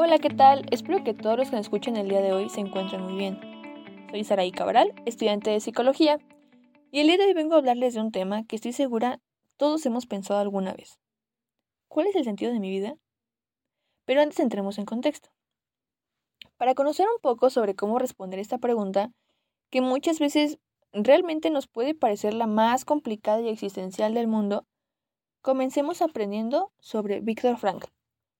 Hola, 0.00 0.20
¿qué 0.20 0.30
tal? 0.30 0.64
Espero 0.70 1.02
que 1.02 1.12
todos 1.12 1.36
los 1.36 1.50
que 1.50 1.56
me 1.56 1.60
escuchen 1.60 1.96
el 1.96 2.08
día 2.08 2.20
de 2.20 2.32
hoy 2.32 2.48
se 2.50 2.60
encuentren 2.60 3.02
muy 3.02 3.16
bien. 3.16 3.40
Soy 4.12 4.22
Saraí 4.22 4.52
Cabral, 4.52 4.94
estudiante 5.06 5.50
de 5.50 5.58
psicología, 5.58 6.20
y 6.92 7.00
el 7.00 7.08
día 7.08 7.16
de 7.16 7.24
hoy 7.24 7.34
vengo 7.34 7.56
a 7.56 7.58
hablarles 7.58 7.94
de 7.94 8.00
un 8.00 8.12
tema 8.12 8.44
que 8.44 8.54
estoy 8.54 8.72
segura 8.72 9.20
todos 9.56 9.84
hemos 9.86 10.06
pensado 10.06 10.38
alguna 10.38 10.72
vez. 10.72 11.00
¿Cuál 11.88 12.06
es 12.06 12.14
el 12.14 12.22
sentido 12.22 12.52
de 12.52 12.60
mi 12.60 12.70
vida? 12.70 12.94
Pero 14.04 14.20
antes 14.20 14.38
entremos 14.38 14.78
en 14.78 14.84
contexto. 14.84 15.30
Para 16.58 16.76
conocer 16.76 17.06
un 17.12 17.20
poco 17.20 17.50
sobre 17.50 17.74
cómo 17.74 17.98
responder 17.98 18.38
esta 18.38 18.58
pregunta, 18.58 19.10
que 19.68 19.80
muchas 19.80 20.20
veces 20.20 20.60
realmente 20.92 21.50
nos 21.50 21.66
puede 21.66 21.96
parecer 21.96 22.34
la 22.34 22.46
más 22.46 22.84
complicada 22.84 23.40
y 23.40 23.48
existencial 23.48 24.14
del 24.14 24.28
mundo, 24.28 24.64
comencemos 25.42 26.02
aprendiendo 26.02 26.70
sobre 26.78 27.18
Víctor 27.18 27.56
Frankl. 27.56 27.88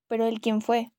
Pero 0.06 0.24
él 0.24 0.40
quién 0.40 0.60
fue? 0.60 0.92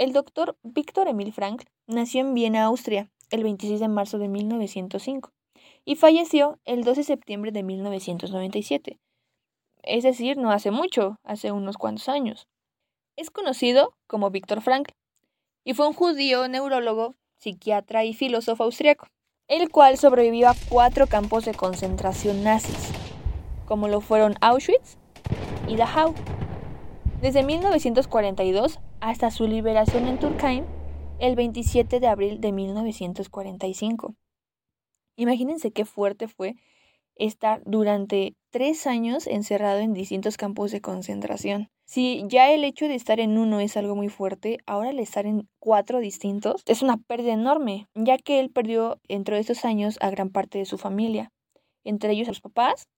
El 0.00 0.14
doctor 0.14 0.56
Víctor 0.62 1.08
Emil 1.08 1.30
Frankl 1.30 1.66
nació 1.86 2.22
en 2.22 2.32
Viena, 2.32 2.64
Austria, 2.64 3.10
el 3.28 3.42
26 3.42 3.80
de 3.80 3.88
marzo 3.88 4.16
de 4.16 4.28
1905 4.28 5.30
y 5.84 5.94
falleció 5.94 6.58
el 6.64 6.84
12 6.84 7.00
de 7.00 7.04
septiembre 7.04 7.52
de 7.52 7.62
1997. 7.62 8.98
Es 9.82 10.02
decir, 10.02 10.38
no 10.38 10.52
hace 10.52 10.70
mucho, 10.70 11.18
hace 11.22 11.52
unos 11.52 11.76
cuantos 11.76 12.08
años. 12.08 12.48
Es 13.16 13.30
conocido 13.30 13.92
como 14.06 14.30
Víctor 14.30 14.62
Frankl 14.62 14.94
y 15.64 15.74
fue 15.74 15.86
un 15.86 15.92
judío 15.92 16.48
neurólogo, 16.48 17.14
psiquiatra 17.36 18.06
y 18.06 18.14
filósofo 18.14 18.64
austriaco, 18.64 19.06
el 19.48 19.68
cual 19.68 19.98
sobrevivió 19.98 20.48
a 20.48 20.56
cuatro 20.70 21.08
campos 21.08 21.44
de 21.44 21.52
concentración 21.52 22.42
nazis, 22.42 22.90
como 23.66 23.86
lo 23.86 24.00
fueron 24.00 24.36
Auschwitz 24.40 24.96
y 25.68 25.76
Dachau. 25.76 26.14
Desde 27.20 27.42
1942 27.42 28.80
hasta 29.00 29.30
su 29.30 29.46
liberación 29.46 30.06
en 30.06 30.18
Turkheim 30.18 30.64
el 31.18 31.36
27 31.36 32.00
de 32.00 32.06
abril 32.06 32.40
de 32.40 32.52
1945. 32.52 34.14
Imagínense 35.16 35.72
qué 35.72 35.84
fuerte 35.84 36.28
fue 36.28 36.56
estar 37.16 37.62
durante 37.66 38.34
tres 38.50 38.86
años 38.86 39.26
encerrado 39.26 39.78
en 39.80 39.92
distintos 39.92 40.36
campos 40.36 40.70
de 40.70 40.80
concentración. 40.80 41.68
Si 41.84 42.24
ya 42.28 42.52
el 42.52 42.64
hecho 42.64 42.88
de 42.88 42.94
estar 42.94 43.20
en 43.20 43.36
uno 43.36 43.60
es 43.60 43.76
algo 43.76 43.96
muy 43.96 44.08
fuerte, 44.08 44.58
ahora 44.64 44.90
el 44.90 45.00
estar 45.00 45.26
en 45.26 45.48
cuatro 45.58 45.98
distintos 45.98 46.62
es 46.66 46.82
una 46.82 46.96
pérdida 46.96 47.32
enorme, 47.32 47.88
ya 47.94 48.16
que 48.16 48.40
él 48.40 48.50
perdió 48.50 49.00
dentro 49.08 49.34
de 49.34 49.42
estos 49.42 49.64
años 49.64 49.98
a 50.00 50.10
gran 50.10 50.30
parte 50.30 50.58
de 50.58 50.64
su 50.64 50.78
familia, 50.78 51.32
entre 51.84 52.12
ellos 52.12 52.28
a 52.28 52.30
los 52.30 52.40
papás 52.40 52.88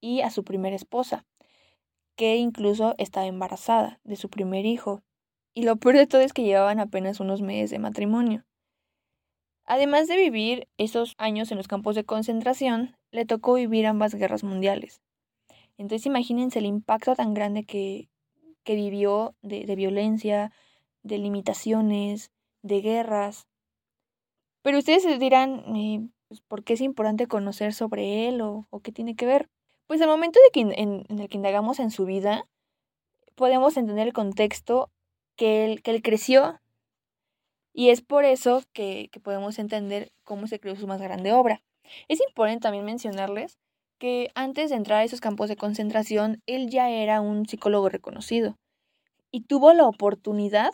y 0.00 0.20
a 0.20 0.30
su 0.30 0.44
primera 0.44 0.76
esposa, 0.76 1.24
que 2.16 2.36
incluso 2.36 2.94
estaba 2.98 3.26
embarazada 3.26 4.00
de 4.04 4.16
su 4.16 4.28
primer 4.28 4.66
hijo, 4.66 5.02
y 5.54 5.62
lo 5.62 5.76
peor 5.76 5.96
de 5.96 6.06
todo 6.06 6.20
es 6.20 6.32
que 6.32 6.42
llevaban 6.42 6.80
apenas 6.80 7.20
unos 7.20 7.40
meses 7.40 7.70
de 7.70 7.78
matrimonio. 7.78 8.44
Además 9.64 10.08
de 10.08 10.16
vivir 10.16 10.68
esos 10.76 11.14
años 11.16 11.50
en 11.50 11.56
los 11.56 11.68
campos 11.68 11.94
de 11.94 12.04
concentración, 12.04 12.96
le 13.12 13.24
tocó 13.24 13.54
vivir 13.54 13.86
ambas 13.86 14.14
guerras 14.14 14.44
mundiales. 14.44 15.00
Entonces 15.78 16.06
imagínense 16.06 16.58
el 16.58 16.66
impacto 16.66 17.14
tan 17.14 17.32
grande 17.32 17.64
que, 17.64 18.10
que 18.64 18.74
vivió 18.74 19.34
de, 19.42 19.64
de 19.64 19.76
violencia, 19.76 20.52
de 21.02 21.18
limitaciones, 21.18 22.30
de 22.62 22.80
guerras. 22.80 23.46
Pero 24.62 24.78
ustedes 24.78 25.02
se 25.02 25.18
dirán, 25.18 25.76
eh, 25.76 26.08
pues, 26.28 26.40
¿por 26.40 26.64
qué 26.64 26.74
es 26.74 26.80
importante 26.80 27.26
conocer 27.26 27.72
sobre 27.72 28.28
él 28.28 28.40
o, 28.40 28.66
qué 28.82 28.92
tiene 28.92 29.14
que 29.14 29.26
ver? 29.26 29.48
Pues 29.86 30.00
al 30.00 30.08
momento 30.08 30.40
de 30.44 30.50
que 30.52 30.60
en, 30.60 31.04
en 31.08 31.18
el 31.18 31.28
que 31.28 31.36
indagamos 31.36 31.78
en 31.78 31.90
su 31.90 32.06
vida, 32.06 32.48
podemos 33.34 33.76
entender 33.76 34.06
el 34.06 34.12
contexto 34.12 34.90
que 35.36 35.64
él, 35.64 35.82
que 35.82 35.90
él 35.90 36.02
creció. 36.02 36.60
Y 37.72 37.90
es 37.90 38.02
por 38.02 38.24
eso 38.24 38.62
que, 38.72 39.08
que 39.12 39.20
podemos 39.20 39.58
entender 39.58 40.12
cómo 40.22 40.46
se 40.46 40.60
creó 40.60 40.76
su 40.76 40.86
más 40.86 41.00
grande 41.00 41.32
obra. 41.32 41.62
Es 42.08 42.20
importante 42.20 42.62
también 42.62 42.84
mencionarles 42.84 43.58
que 43.98 44.30
antes 44.34 44.70
de 44.70 44.76
entrar 44.76 45.00
a 45.00 45.04
esos 45.04 45.20
campos 45.20 45.48
de 45.48 45.56
concentración, 45.56 46.42
él 46.46 46.70
ya 46.70 46.90
era 46.90 47.20
un 47.20 47.46
psicólogo 47.46 47.88
reconocido 47.88 48.56
y 49.34 49.40
tuvo 49.40 49.72
la 49.72 49.86
oportunidad 49.88 50.70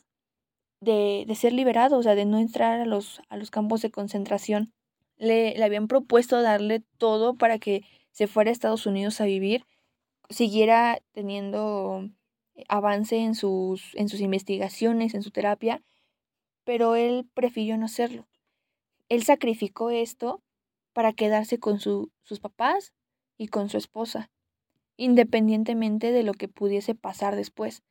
de, 0.83 1.25
de 1.27 1.35
ser 1.35 1.55
liberado, 1.55 1.97
o 1.97 2.03
sea, 2.03 2.15
de 2.15 2.27
no 2.27 2.39
entrar 2.39 2.81
a 2.81 2.85
los, 2.85 3.23
a 3.31 3.39
los 3.39 3.51
campos 3.51 3.81
de 3.81 3.91
concentración. 3.91 4.73
Le, 5.17 5.55
le 5.57 5.65
habían 5.65 5.89
propuesto 5.89 6.43
darle 6.43 6.83
todo 6.99 7.37
para 7.37 7.59
que 7.59 7.85
se 8.11 8.27
fuera 8.27 8.51
a 8.51 8.53
Estados 8.53 8.85
Unidos 8.85 9.19
a 9.23 9.25
vivir, 9.25 9.65
siguiera 10.29 11.01
teniendo 11.13 12.11
avance 12.69 13.17
en 13.19 13.35
sus, 13.35 13.95
en 13.95 14.09
sus 14.09 14.21
investigaciones, 14.21 15.15
en 15.15 15.23
su 15.23 15.31
terapia, 15.31 15.83
pero 16.65 16.95
él 16.95 17.29
prefirió 17.35 17.77
no 17.77 17.87
hacerlo. 17.87 18.27
Él 19.09 19.23
sacrificó 19.25 19.91
esto 19.91 20.43
para 20.93 21.13
quedarse 21.13 21.59
con 21.59 21.81
su, 21.81 22.11
sus 22.23 22.41
papás 22.41 22.93
y 23.39 23.49
con 23.49 23.69
su 23.69 23.77
esposa, 23.77 24.31
independientemente 24.97 26.13
de 26.13 26.23
lo 26.23 26.35
que 26.35 26.49
pudiese 26.49 26.95
pasar 26.95 27.37
después, 27.37 27.83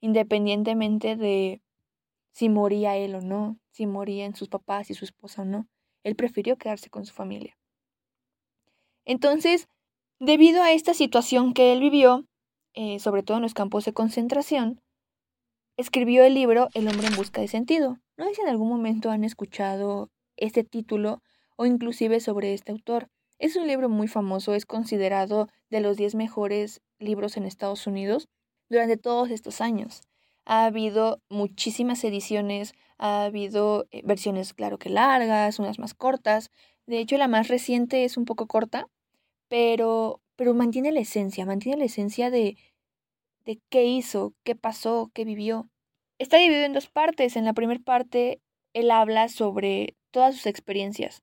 independientemente 0.00 1.16
de 1.16 1.62
si 2.32 2.48
moría 2.48 2.96
él 2.96 3.14
o 3.14 3.20
no, 3.20 3.58
si 3.70 3.86
morían 3.86 4.34
sus 4.34 4.48
papás 4.48 4.90
y 4.90 4.94
su 4.94 5.04
esposa 5.04 5.42
o 5.42 5.44
no. 5.44 5.66
Él 6.02 6.16
prefirió 6.16 6.56
quedarse 6.56 6.90
con 6.90 7.04
su 7.04 7.12
familia. 7.12 7.56
Entonces, 9.04 9.68
debido 10.18 10.62
a 10.62 10.72
esta 10.72 10.94
situación 10.94 11.52
que 11.52 11.72
él 11.72 11.80
vivió, 11.80 12.26
eh, 12.74 12.98
sobre 13.00 13.22
todo 13.22 13.38
en 13.38 13.42
los 13.42 13.54
campos 13.54 13.84
de 13.84 13.92
concentración, 13.92 14.80
escribió 15.76 16.24
el 16.24 16.34
libro 16.34 16.68
El 16.74 16.88
hombre 16.88 17.08
en 17.08 17.16
busca 17.16 17.40
de 17.40 17.48
sentido. 17.48 17.98
No 18.16 18.26
sé 18.26 18.34
si 18.34 18.40
en 18.42 18.48
algún 18.48 18.68
momento 18.68 19.10
han 19.10 19.24
escuchado 19.24 20.10
este 20.36 20.64
título 20.64 21.22
o 21.56 21.66
inclusive 21.66 22.20
sobre 22.20 22.54
este 22.54 22.72
autor. 22.72 23.08
Es 23.38 23.56
un 23.56 23.66
libro 23.66 23.88
muy 23.88 24.08
famoso, 24.08 24.54
es 24.54 24.66
considerado 24.66 25.48
de 25.70 25.80
los 25.80 25.96
10 25.96 26.14
mejores 26.14 26.82
libros 26.98 27.36
en 27.36 27.44
Estados 27.44 27.86
Unidos 27.86 28.28
durante 28.68 28.96
todos 28.96 29.30
estos 29.30 29.60
años. 29.60 30.02
Ha 30.44 30.66
habido 30.66 31.20
muchísimas 31.28 32.02
ediciones, 32.04 32.74
ha 32.98 33.24
habido 33.24 33.86
eh, 33.90 34.02
versiones, 34.04 34.52
claro 34.52 34.78
que 34.78 34.90
largas, 34.90 35.58
unas 35.58 35.78
más 35.78 35.94
cortas. 35.94 36.50
De 36.86 36.98
hecho, 36.98 37.16
la 37.16 37.28
más 37.28 37.48
reciente 37.48 38.04
es 38.04 38.16
un 38.16 38.24
poco 38.24 38.46
corta, 38.46 38.86
pero 39.48 40.20
pero 40.40 40.54
mantiene 40.54 40.90
la 40.90 41.00
esencia, 41.00 41.44
mantiene 41.44 41.76
la 41.76 41.84
esencia 41.84 42.30
de, 42.30 42.56
de 43.44 43.60
qué 43.68 43.84
hizo, 43.84 44.32
qué 44.42 44.56
pasó, 44.56 45.10
qué 45.12 45.26
vivió. 45.26 45.68
Está 46.18 46.38
dividido 46.38 46.64
en 46.64 46.72
dos 46.72 46.88
partes. 46.88 47.36
En 47.36 47.44
la 47.44 47.52
primera 47.52 47.78
parte, 47.78 48.40
él 48.72 48.90
habla 48.90 49.28
sobre 49.28 49.98
todas 50.10 50.34
sus 50.34 50.46
experiencias, 50.46 51.22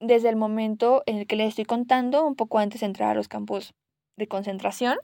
desde 0.00 0.28
el 0.28 0.34
momento 0.34 1.04
en 1.06 1.18
el 1.18 1.28
que 1.28 1.36
le 1.36 1.46
estoy 1.46 1.66
contando, 1.66 2.26
un 2.26 2.34
poco 2.34 2.58
antes 2.58 2.80
de 2.80 2.86
entrar 2.86 3.10
a 3.10 3.14
los 3.14 3.28
campos 3.28 3.74
de 4.16 4.26
concentración, 4.26 4.98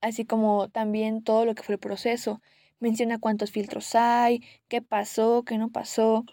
así 0.00 0.24
como 0.24 0.70
también 0.70 1.22
todo 1.22 1.44
lo 1.44 1.54
que 1.54 1.62
fue 1.62 1.74
el 1.74 1.80
proceso. 1.80 2.40
Menciona 2.78 3.18
cuántos 3.18 3.50
filtros 3.50 3.94
hay, 3.94 4.42
qué 4.68 4.80
pasó, 4.80 5.42
qué 5.44 5.58
no 5.58 5.68
pasó. 5.68 6.24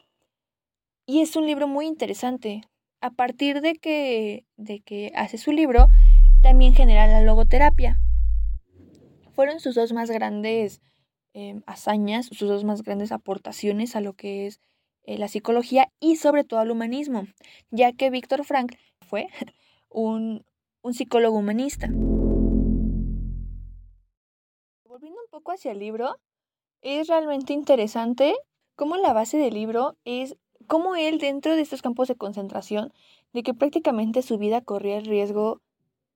Y 1.05 1.19
es 1.19 1.35
un 1.35 1.45
libro 1.45 1.67
muy 1.67 1.87
interesante, 1.87 2.61
a 3.01 3.11
partir 3.11 3.61
de 3.61 3.75
que, 3.75 4.45
de 4.57 4.79
que 4.81 5.11
hace 5.15 5.37
su 5.37 5.51
libro, 5.51 5.87
también 6.41 6.73
genera 6.73 7.07
la 7.07 7.21
logoterapia. 7.21 7.99
Fueron 9.33 9.59
sus 9.59 9.75
dos 9.75 9.93
más 9.93 10.09
grandes 10.09 10.81
eh, 11.33 11.61
hazañas, 11.67 12.27
sus 12.27 12.47
dos 12.49 12.63
más 12.63 12.83
grandes 12.83 13.11
aportaciones 13.11 13.95
a 13.95 14.01
lo 14.01 14.13
que 14.13 14.47
es 14.47 14.59
eh, 15.03 15.17
la 15.17 15.27
psicología 15.27 15.91
y 15.99 16.15
sobre 16.15 16.43
todo 16.43 16.59
al 16.59 16.71
humanismo, 16.71 17.27
ya 17.69 17.93
que 17.93 18.09
Víctor 18.09 18.43
Frank 18.43 18.75
fue 19.01 19.27
un, 19.89 20.43
un 20.81 20.93
psicólogo 20.93 21.37
humanista. 21.37 21.87
Volviendo 24.85 25.21
un 25.21 25.29
poco 25.29 25.51
hacia 25.51 25.71
el 25.71 25.79
libro, 25.79 26.17
es 26.81 27.07
realmente 27.07 27.53
interesante 27.53 28.35
cómo 28.75 28.97
la 28.97 29.13
base 29.13 29.37
del 29.37 29.53
libro 29.53 29.97
es 30.05 30.37
cómo 30.67 30.95
él 30.95 31.17
dentro 31.17 31.55
de 31.55 31.61
estos 31.61 31.81
campos 31.81 32.07
de 32.07 32.15
concentración, 32.15 32.93
de 33.33 33.43
que 33.43 33.53
prácticamente 33.53 34.21
su 34.21 34.37
vida 34.37 34.61
corría 34.61 34.97
el 34.97 35.05
riesgo 35.05 35.61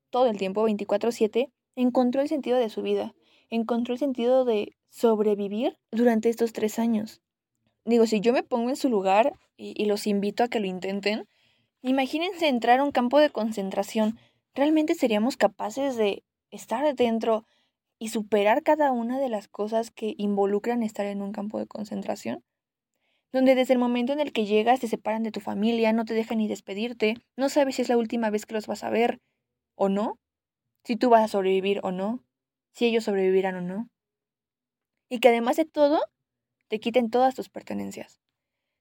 todo 0.09 0.27
el 0.27 0.37
tiempo, 0.37 0.63
24/7, 0.63 1.51
encontró 1.75 2.21
el 2.21 2.27
sentido 2.27 2.57
de 2.57 2.69
su 2.69 2.81
vida, 2.81 3.13
encontró 3.49 3.93
el 3.93 3.99
sentido 3.99 4.45
de 4.45 4.75
sobrevivir 4.89 5.77
durante 5.91 6.29
estos 6.29 6.53
tres 6.53 6.79
años. 6.79 7.21
Digo, 7.85 8.05
si 8.05 8.19
yo 8.19 8.33
me 8.33 8.43
pongo 8.43 8.69
en 8.69 8.75
su 8.75 8.89
lugar 8.89 9.33
y, 9.57 9.73
y 9.81 9.85
los 9.85 10.05
invito 10.05 10.43
a 10.43 10.47
que 10.49 10.59
lo 10.59 10.67
intenten, 10.67 11.27
imagínense 11.81 12.47
entrar 12.47 12.79
a 12.79 12.83
un 12.83 12.91
campo 12.91 13.19
de 13.19 13.29
concentración. 13.29 14.19
¿Realmente 14.53 14.93
seríamos 14.95 15.37
capaces 15.37 15.95
de 15.95 16.23
estar 16.51 16.93
dentro 16.95 17.45
y 17.97 18.09
superar 18.09 18.63
cada 18.63 18.91
una 18.91 19.19
de 19.19 19.29
las 19.29 19.47
cosas 19.47 19.91
que 19.91 20.13
involucran 20.17 20.83
estar 20.83 21.05
en 21.05 21.21
un 21.21 21.31
campo 21.31 21.57
de 21.57 21.67
concentración? 21.67 22.43
Donde 23.31 23.55
desde 23.55 23.73
el 23.73 23.79
momento 23.79 24.13
en 24.13 24.19
el 24.19 24.33
que 24.33 24.45
llegas 24.45 24.79
te 24.79 24.87
separan 24.87 25.23
de 25.23 25.31
tu 25.31 25.39
familia, 25.39 25.93
no 25.93 26.05
te 26.05 26.13
dejan 26.13 26.39
ni 26.39 26.47
despedirte, 26.47 27.15
no 27.37 27.49
sabes 27.49 27.75
si 27.75 27.81
es 27.81 27.89
la 27.89 27.97
última 27.97 28.29
vez 28.29 28.45
que 28.45 28.53
los 28.53 28.67
vas 28.67 28.83
a 28.83 28.89
ver 28.89 29.19
o 29.75 29.89
no, 29.89 30.19
si 30.83 30.95
tú 30.95 31.09
vas 31.09 31.23
a 31.23 31.27
sobrevivir 31.27 31.79
o 31.83 31.91
no. 31.91 32.23
si 32.73 32.85
ellos 32.85 33.03
sobrevivirán 33.03 33.55
o 33.55 33.61
no. 33.61 33.89
Y 35.09 35.19
que 35.19 35.27
además 35.27 35.57
de 35.57 35.65
todo, 35.65 35.99
te 36.69 36.79
quiten 36.79 37.09
todas 37.09 37.35
tus 37.35 37.49
pertenencias. 37.49 38.21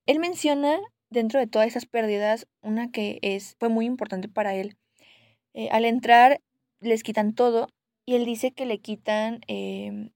Él 0.07 0.21
menciona 0.21 0.79
dentro 1.11 1.41
de 1.41 1.49
todas 1.49 1.67
esas 1.67 1.87
pérdidas 1.87 2.47
una 2.63 2.91
que 2.91 3.19
es, 3.23 3.57
fue 3.59 3.69
muy 3.69 3.87
importante 3.87 4.29
para 4.29 4.55
él. 4.55 4.77
Eh, 5.55 5.69
al 5.71 5.85
entrar 5.85 6.41
les 6.81 7.03
quitan 7.03 7.35
todo 7.35 7.69
y 8.07 8.15
él 8.15 8.25
dice 8.25 8.53
que 8.53 8.67
le 8.67 8.79
quitan 8.79 9.41
em, 9.49 10.11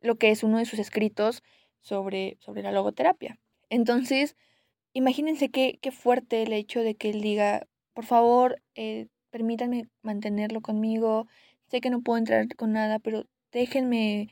lo 0.00 0.16
que 0.16 0.30
es 0.30 0.42
uno 0.42 0.58
de 0.58 0.66
sus 0.66 0.78
escritos 0.78 1.42
sobre, 1.80 2.36
sobre 2.40 2.62
la 2.62 2.72
logoterapia. 2.72 3.38
Entonces, 3.70 4.36
imagínense 4.92 5.50
qué, 5.50 5.78
qué 5.82 5.90
fuerte 5.90 6.42
el 6.42 6.52
hecho 6.52 6.80
de 6.80 6.94
que 6.94 7.10
él 7.10 7.20
diga, 7.20 7.66
por 7.94 8.04
favor, 8.04 8.62
eh, 8.74 9.08
permítanme 9.30 9.88
mantenerlo 10.02 10.60
conmigo, 10.60 11.26
sé 11.68 11.80
que 11.80 11.90
no 11.90 12.02
puedo 12.02 12.18
entrar 12.18 12.46
con 12.56 12.72
nada, 12.72 12.98
pero 12.98 13.26
déjenme 13.52 14.28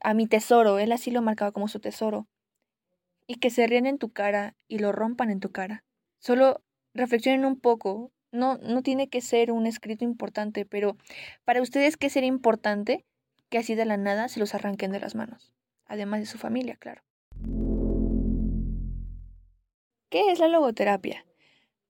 a 0.00 0.14
mi 0.14 0.26
tesoro, 0.26 0.78
él 0.78 0.92
así 0.92 1.10
lo 1.10 1.22
marcaba 1.22 1.52
como 1.52 1.68
su 1.68 1.80
tesoro, 1.80 2.26
y 3.26 3.36
que 3.36 3.50
se 3.50 3.66
ríen 3.66 3.86
en 3.86 3.98
tu 3.98 4.10
cara 4.10 4.56
y 4.68 4.78
lo 4.78 4.92
rompan 4.92 5.30
en 5.30 5.40
tu 5.40 5.52
cara. 5.52 5.84
Solo 6.18 6.62
reflexionen 6.94 7.44
un 7.44 7.60
poco, 7.60 8.10
no, 8.32 8.58
no 8.58 8.82
tiene 8.82 9.08
que 9.08 9.20
ser 9.20 9.52
un 9.52 9.66
escrito 9.66 10.04
importante, 10.04 10.64
pero 10.64 10.96
para 11.44 11.62
ustedes, 11.62 11.96
¿qué 11.96 12.10
sería 12.10 12.28
importante 12.28 13.04
que 13.50 13.58
así 13.58 13.74
de 13.74 13.84
la 13.84 13.96
nada 13.96 14.28
se 14.28 14.40
los 14.40 14.54
arranquen 14.54 14.92
de 14.92 15.00
las 15.00 15.14
manos? 15.14 15.54
Además 15.86 16.20
de 16.20 16.26
su 16.26 16.38
familia, 16.38 16.76
claro. 16.76 17.02
¿Qué 20.10 20.32
es 20.32 20.38
la 20.38 20.48
logoterapia? 20.48 21.26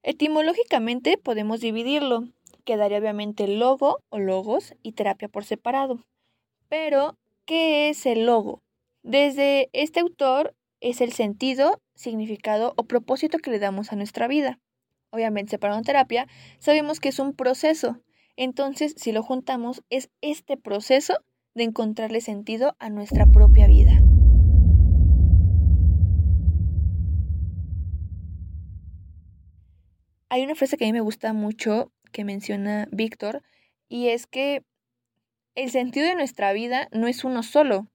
Etimológicamente 0.02 1.18
podemos 1.18 1.60
dividirlo. 1.60 2.24
Quedaría 2.64 2.98
obviamente 2.98 3.46
logo 3.46 4.00
o 4.08 4.18
logos 4.18 4.74
y 4.82 4.92
terapia 4.92 5.28
por 5.28 5.44
separado. 5.44 6.04
Pero, 6.68 7.16
¿qué 7.44 7.90
es 7.90 8.06
el 8.06 8.26
logo? 8.26 8.60
Desde 9.04 9.70
este 9.72 10.00
autor 10.00 10.56
es 10.80 11.00
el 11.00 11.12
sentido, 11.12 11.80
significado 11.94 12.74
o 12.76 12.82
propósito 12.82 13.38
que 13.38 13.52
le 13.52 13.60
damos 13.60 13.92
a 13.92 13.96
nuestra 13.96 14.26
vida. 14.26 14.58
Obviamente, 15.10 15.50
separando 15.50 15.84
terapia, 15.84 16.26
sabemos 16.58 16.98
que 16.98 17.10
es 17.10 17.20
un 17.20 17.34
proceso. 17.34 18.00
Entonces, 18.34 18.96
si 18.96 19.12
lo 19.12 19.22
juntamos, 19.22 19.84
es 19.90 20.10
este 20.22 20.56
proceso 20.56 21.14
de 21.54 21.62
encontrarle 21.62 22.20
sentido 22.20 22.74
a 22.80 22.90
nuestra 22.90 23.26
propia 23.26 23.68
vida. 23.68 23.97
Hay 30.30 30.44
una 30.44 30.54
frase 30.54 30.76
que 30.76 30.84
a 30.84 30.88
mí 30.88 30.92
me 30.92 31.00
gusta 31.00 31.32
mucho 31.32 31.90
que 32.12 32.24
menciona 32.24 32.88
Víctor 32.90 33.42
y 33.88 34.08
es 34.08 34.26
que 34.26 34.62
el 35.54 35.70
sentido 35.70 36.06
de 36.06 36.14
nuestra 36.14 36.52
vida 36.52 36.88
no 36.92 37.06
es 37.08 37.24
uno 37.24 37.42
solo, 37.42 37.88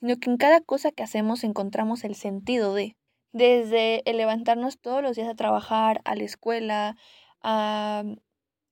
sino 0.00 0.16
que 0.18 0.30
en 0.30 0.36
cada 0.36 0.60
cosa 0.60 0.92
que 0.92 1.02
hacemos 1.02 1.44
encontramos 1.44 2.04
el 2.04 2.14
sentido 2.14 2.74
de. 2.74 2.96
Desde 3.32 4.08
el 4.08 4.16
levantarnos 4.16 4.78
todos 4.78 5.02
los 5.02 5.16
días 5.16 5.28
a 5.28 5.34
trabajar, 5.34 6.00
a 6.04 6.14
la 6.14 6.24
escuela, 6.24 6.96
a 7.42 8.04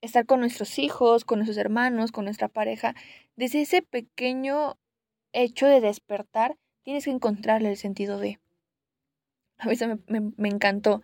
estar 0.00 0.26
con 0.26 0.40
nuestros 0.40 0.78
hijos, 0.78 1.24
con 1.24 1.38
nuestros 1.38 1.58
hermanos, 1.58 2.12
con 2.12 2.24
nuestra 2.24 2.48
pareja, 2.48 2.94
desde 3.36 3.62
ese 3.62 3.82
pequeño 3.82 4.78
hecho 5.32 5.66
de 5.66 5.80
despertar, 5.80 6.56
tienes 6.82 7.04
que 7.04 7.10
encontrarle 7.10 7.70
el 7.70 7.76
sentido 7.76 8.18
de. 8.18 8.38
A 9.58 9.68
veces 9.68 9.88
me, 10.08 10.20
me, 10.36 10.48
encantó. 10.48 11.02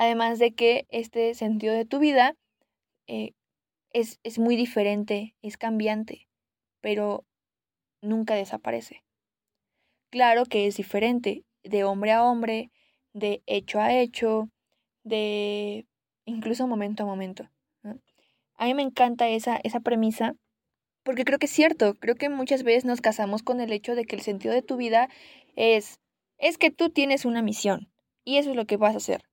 Además 0.00 0.38
de 0.38 0.52
que 0.52 0.86
este 0.88 1.34
sentido 1.34 1.74
de 1.74 1.84
tu 1.84 1.98
vida 1.98 2.34
eh, 3.06 3.34
es, 3.92 4.18
es 4.22 4.38
muy 4.38 4.56
diferente, 4.56 5.34
es 5.42 5.58
cambiante, 5.58 6.26
pero 6.80 7.26
nunca 8.00 8.34
desaparece. 8.34 9.04
Claro 10.08 10.46
que 10.46 10.66
es 10.66 10.78
diferente 10.78 11.44
de 11.64 11.84
hombre 11.84 12.12
a 12.12 12.24
hombre, 12.24 12.70
de 13.12 13.42
hecho 13.44 13.78
a 13.78 13.92
hecho, 13.92 14.48
de 15.04 15.86
incluso 16.24 16.66
momento 16.66 17.02
a 17.02 17.06
momento. 17.06 17.50
A 18.54 18.64
mí 18.64 18.72
me 18.72 18.80
encanta 18.80 19.28
esa, 19.28 19.60
esa 19.64 19.80
premisa 19.80 20.34
porque 21.02 21.26
creo 21.26 21.38
que 21.38 21.44
es 21.44 21.52
cierto, 21.52 21.94
creo 21.96 22.14
que 22.14 22.30
muchas 22.30 22.62
veces 22.62 22.86
nos 22.86 23.02
casamos 23.02 23.42
con 23.42 23.60
el 23.60 23.70
hecho 23.70 23.94
de 23.94 24.06
que 24.06 24.16
el 24.16 24.22
sentido 24.22 24.54
de 24.54 24.62
tu 24.62 24.78
vida 24.78 25.10
es, 25.56 26.00
es 26.38 26.56
que 26.56 26.70
tú 26.70 26.88
tienes 26.88 27.26
una 27.26 27.42
misión 27.42 27.92
y 28.24 28.38
eso 28.38 28.48
es 28.48 28.56
lo 28.56 28.64
que 28.64 28.78
vas 28.78 28.94
a 28.94 28.96
hacer. 28.96 29.29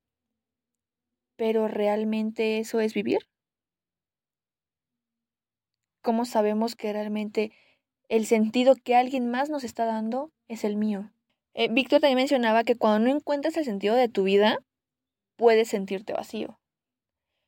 Pero 1.37 1.69
¿realmente 1.69 2.59
eso 2.59 2.81
es 2.81 2.93
vivir? 2.93 3.19
¿Cómo 6.01 6.25
sabemos 6.25 6.75
que 6.75 6.91
realmente 6.91 7.53
el 8.09 8.25
sentido 8.25 8.75
que 8.75 8.95
alguien 8.95 9.31
más 9.31 9.49
nos 9.49 9.63
está 9.63 9.85
dando 9.85 10.31
es 10.49 10.65
el 10.65 10.75
mío? 10.75 11.11
Eh, 11.53 11.69
Víctor 11.71 12.01
también 12.01 12.17
mencionaba 12.17 12.65
que 12.65 12.75
cuando 12.75 13.07
no 13.07 13.15
encuentras 13.15 13.55
el 13.55 13.63
sentido 13.63 13.95
de 13.95 14.09
tu 14.09 14.23
vida, 14.23 14.59
puedes 15.37 15.69
sentirte 15.69 16.11
vacío. 16.11 16.59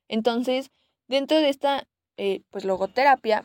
Entonces, 0.08 0.70
Dentro 1.10 1.38
de 1.38 1.48
esta 1.48 1.88
eh, 2.18 2.44
pues 2.50 2.64
logoterapia 2.64 3.44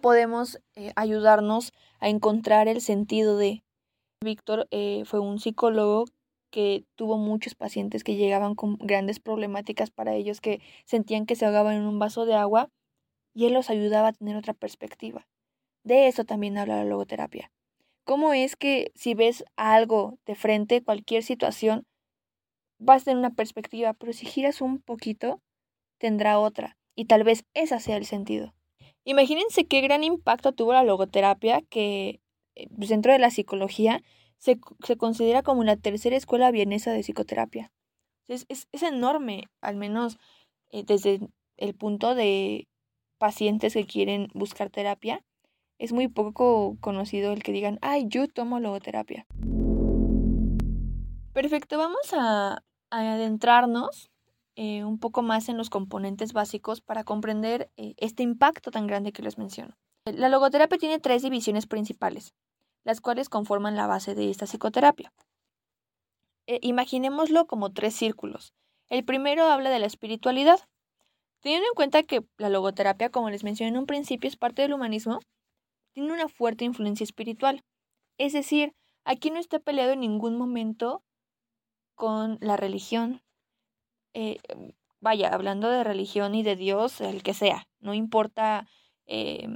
podemos 0.00 0.60
eh, 0.76 0.92
ayudarnos 0.94 1.72
a 1.98 2.08
encontrar 2.08 2.68
el 2.68 2.80
sentido 2.80 3.36
de. 3.36 3.64
Víctor 4.22 4.68
fue 5.04 5.18
un 5.20 5.40
psicólogo 5.40 6.04
que 6.56 6.86
tuvo 6.94 7.18
muchos 7.18 7.54
pacientes 7.54 8.02
que 8.02 8.16
llegaban 8.16 8.54
con 8.54 8.78
grandes 8.78 9.20
problemáticas 9.20 9.90
para 9.90 10.14
ellos, 10.14 10.40
que 10.40 10.62
sentían 10.86 11.26
que 11.26 11.36
se 11.36 11.44
ahogaban 11.44 11.74
en 11.74 11.82
un 11.82 11.98
vaso 11.98 12.24
de 12.24 12.32
agua 12.32 12.70
y 13.34 13.44
él 13.44 13.52
los 13.52 13.68
ayudaba 13.68 14.08
a 14.08 14.12
tener 14.14 14.36
otra 14.36 14.54
perspectiva. 14.54 15.28
De 15.84 16.08
eso 16.08 16.24
también 16.24 16.56
habla 16.56 16.76
la 16.76 16.86
logoterapia. 16.86 17.52
¿Cómo 18.04 18.32
es 18.32 18.56
que 18.56 18.90
si 18.94 19.12
ves 19.12 19.44
algo 19.56 20.18
de 20.24 20.34
frente, 20.34 20.82
cualquier 20.82 21.22
situación, 21.22 21.84
vas 22.78 23.02
a 23.02 23.04
tener 23.04 23.18
una 23.18 23.34
perspectiva, 23.34 23.92
pero 23.92 24.14
si 24.14 24.24
giras 24.24 24.62
un 24.62 24.80
poquito, 24.80 25.42
tendrá 25.98 26.38
otra, 26.38 26.78
y 26.94 27.04
tal 27.04 27.22
vez 27.22 27.44
ese 27.52 27.78
sea 27.80 27.98
el 27.98 28.06
sentido. 28.06 28.54
Imagínense 29.04 29.66
qué 29.66 29.82
gran 29.82 30.04
impacto 30.04 30.52
tuvo 30.52 30.72
la 30.72 30.84
logoterapia, 30.84 31.60
que 31.68 32.22
eh, 32.54 32.68
pues, 32.74 32.88
dentro 32.88 33.12
de 33.12 33.18
la 33.18 33.30
psicología 33.30 34.02
se, 34.38 34.58
considera 34.96 35.42
como 35.42 35.64
la 35.64 35.76
tercera 35.76 36.16
escuela 36.16 36.50
vienesa 36.50 36.92
de 36.92 37.02
psicoterapia. 37.02 37.72
Es, 38.28 38.46
es, 38.48 38.82
enorme, 38.82 39.44
al 39.60 39.76
menos 39.76 40.18
eh, 40.70 40.84
desde 40.84 41.20
el 41.56 41.74
punto 41.74 42.14
de 42.14 42.66
pacientes 43.18 43.74
que 43.74 43.86
quieren 43.86 44.28
buscar 44.34 44.70
terapia. 44.70 45.24
Es 45.78 45.92
muy 45.92 46.08
poco 46.08 46.76
conocido 46.80 47.32
el 47.32 47.42
que 47.42 47.52
digan, 47.52 47.78
ay, 47.82 48.06
yo 48.08 48.26
tomo 48.28 48.60
logoterapia. 48.60 49.26
Perfecto, 51.32 51.76
vamos 51.76 52.12
a 52.14 52.62
adentrarnos 52.90 54.10
eh, 54.58 54.84
un 54.84 54.98
poco 54.98 55.20
más 55.20 55.50
en 55.50 55.58
los 55.58 55.68
componentes 55.68 56.32
básicos 56.32 56.80
para 56.80 57.04
comprender 57.04 57.70
eh, 57.76 57.94
este 57.98 58.22
impacto 58.22 58.70
tan 58.70 58.86
grande 58.86 59.12
que 59.12 59.22
les 59.22 59.36
menciono. 59.36 59.76
La 60.06 60.30
logoterapia 60.30 60.78
tiene 60.78 60.98
tres 60.98 61.22
divisiones 61.22 61.66
principales, 61.66 62.32
las 62.86 63.00
cuales 63.00 63.28
conforman 63.28 63.74
la 63.74 63.88
base 63.88 64.14
de 64.14 64.30
esta 64.30 64.46
psicoterapia. 64.46 65.12
Eh, 66.46 66.60
imaginémoslo 66.62 67.48
como 67.48 67.72
tres 67.72 67.96
círculos. 67.96 68.54
El 68.88 69.04
primero 69.04 69.46
habla 69.46 69.70
de 69.70 69.80
la 69.80 69.86
espiritualidad. 69.86 70.60
Teniendo 71.40 71.66
en 71.66 71.74
cuenta 71.74 72.04
que 72.04 72.24
la 72.38 72.48
logoterapia, 72.48 73.10
como 73.10 73.28
les 73.28 73.42
mencioné 73.42 73.70
en 73.70 73.78
un 73.78 73.86
principio, 73.86 74.28
es 74.28 74.36
parte 74.36 74.62
del 74.62 74.72
humanismo, 74.72 75.18
tiene 75.94 76.12
una 76.12 76.28
fuerte 76.28 76.64
influencia 76.64 77.02
espiritual. 77.02 77.64
Es 78.18 78.32
decir, 78.32 78.72
aquí 79.04 79.32
no 79.32 79.40
está 79.40 79.58
peleado 79.58 79.90
en 79.90 80.00
ningún 80.00 80.38
momento 80.38 81.02
con 81.96 82.38
la 82.40 82.56
religión, 82.56 83.20
eh, 84.14 84.38
vaya, 85.00 85.34
hablando 85.34 85.70
de 85.70 85.82
religión 85.82 86.36
y 86.36 86.44
de 86.44 86.54
Dios, 86.54 87.00
el 87.00 87.24
que 87.24 87.34
sea, 87.34 87.66
no 87.80 87.94
importa 87.94 88.68
eh, 89.06 89.48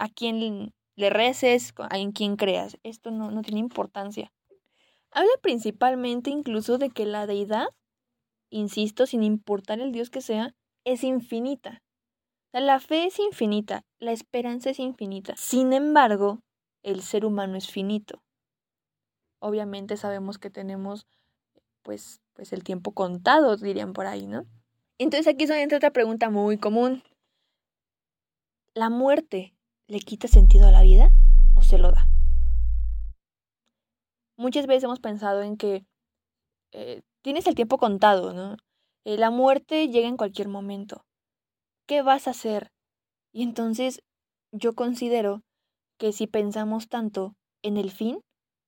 a 0.00 0.08
quién 0.08 0.74
le 0.96 1.10
reces, 1.10 1.74
en 1.92 2.12
quién 2.12 2.36
creas, 2.36 2.78
esto 2.82 3.10
no, 3.10 3.30
no 3.30 3.42
tiene 3.42 3.60
importancia. 3.60 4.32
Habla 5.10 5.30
principalmente 5.40 6.30
incluso 6.30 6.78
de 6.78 6.90
que 6.90 7.06
la 7.06 7.26
deidad, 7.26 7.68
insisto, 8.50 9.06
sin 9.06 9.22
importar 9.22 9.80
el 9.80 9.92
Dios 9.92 10.10
que 10.10 10.20
sea, 10.20 10.54
es 10.84 11.04
infinita. 11.04 11.82
la 12.52 12.80
fe 12.80 13.06
es 13.06 13.18
infinita, 13.18 13.84
la 13.98 14.12
esperanza 14.12 14.70
es 14.70 14.78
infinita. 14.78 15.34
Sin 15.36 15.72
embargo, 15.72 16.40
el 16.82 17.02
ser 17.02 17.24
humano 17.24 17.56
es 17.56 17.70
finito. 17.70 18.22
Obviamente 19.38 19.96
sabemos 19.96 20.38
que 20.38 20.50
tenemos 20.50 21.06
pues 21.82 22.20
pues 22.36 22.52
el 22.52 22.62
tiempo 22.62 22.92
contado, 22.92 23.56
dirían 23.56 23.92
por 23.94 24.06
ahí, 24.06 24.26
¿no? 24.26 24.46
Entonces 24.98 25.26
aquí 25.26 25.44
entra 25.50 25.78
otra 25.78 25.92
pregunta 25.92 26.30
muy 26.30 26.58
común. 26.58 27.02
¿La 28.74 28.90
muerte 28.90 29.55
le 29.88 30.00
quita 30.00 30.28
sentido 30.28 30.68
a 30.68 30.72
la 30.72 30.82
vida 30.82 31.10
o 31.54 31.62
se 31.62 31.78
lo 31.78 31.92
da? 31.92 32.08
Muchas 34.36 34.66
veces 34.66 34.84
hemos 34.84 35.00
pensado 35.00 35.42
en 35.42 35.56
que 35.56 35.86
eh, 36.72 37.02
tienes 37.22 37.46
el 37.46 37.54
tiempo 37.54 37.78
contado, 37.78 38.32
¿no? 38.32 38.56
Eh, 39.04 39.16
la 39.16 39.30
muerte 39.30 39.88
llega 39.88 40.08
en 40.08 40.16
cualquier 40.16 40.48
momento. 40.48 41.06
¿Qué 41.86 42.02
vas 42.02 42.26
a 42.26 42.32
hacer? 42.32 42.72
Y 43.32 43.42
entonces 43.42 44.02
yo 44.52 44.74
considero 44.74 45.42
que 45.98 46.12
si 46.12 46.26
pensamos 46.26 46.88
tanto 46.88 47.34
en 47.62 47.76
el 47.76 47.90
fin, 47.90 48.20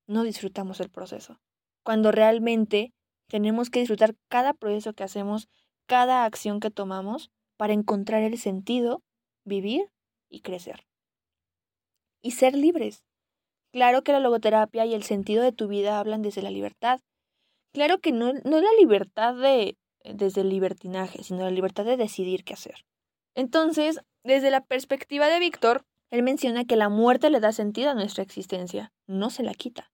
no 0.06 0.22
disfrutamos 0.22 0.80
el 0.80 0.90
proceso. 0.90 1.38
Cuando 1.82 2.12
realmente 2.12 2.92
tenemos 3.28 3.68
que 3.68 3.80
disfrutar 3.80 4.14
cada 4.28 4.54
proceso 4.54 4.94
que 4.94 5.04
hacemos, 5.04 5.48
cada 5.87 6.25
acción 6.25 6.60
que 6.60 6.70
tomamos 6.70 7.30
para 7.56 7.72
encontrar 7.72 8.22
el 8.22 8.38
sentido, 8.38 9.02
vivir 9.44 9.90
y 10.30 10.40
crecer. 10.40 10.87
Y 12.22 12.32
ser 12.32 12.54
libres. 12.54 13.04
Claro 13.72 14.02
que 14.02 14.12
la 14.12 14.20
logoterapia 14.20 14.87
y 14.87 14.94
el 14.94 15.02
sentido 15.02 15.42
de 15.42 15.52
tu 15.52 15.68
vida 15.68 15.98
hablan 15.98 16.22
desde 16.22 16.42
la 16.42 16.50
libertad. 16.50 17.00
Claro 17.72 17.98
que 17.98 18.12
no, 18.12 18.32
no 18.32 18.60
la 18.60 18.72
libertad 18.80 19.34
de 19.34 19.76
desde 20.04 20.40
el 20.40 20.48
libertinaje, 20.48 21.22
sino 21.22 21.40
la 21.40 21.50
libertad 21.50 21.84
de 21.84 21.96
decidir 21.96 22.44
qué 22.44 22.54
hacer. 22.54 22.87
Entonces, 23.34 24.00
desde 24.25 24.50
la 24.50 24.64
perspectiva 24.64 25.28
de 25.28 25.38
Víctor, 25.38 25.84
él 26.10 26.22
menciona 26.22 26.64
que 26.64 26.76
la 26.76 26.88
muerte 26.88 27.30
le 27.30 27.40
da 27.40 27.52
sentido 27.52 27.90
a 27.90 27.94
nuestra 27.94 28.22
existencia, 28.22 28.92
no 29.06 29.30
se 29.30 29.42
la 29.42 29.54
quita. 29.54 29.92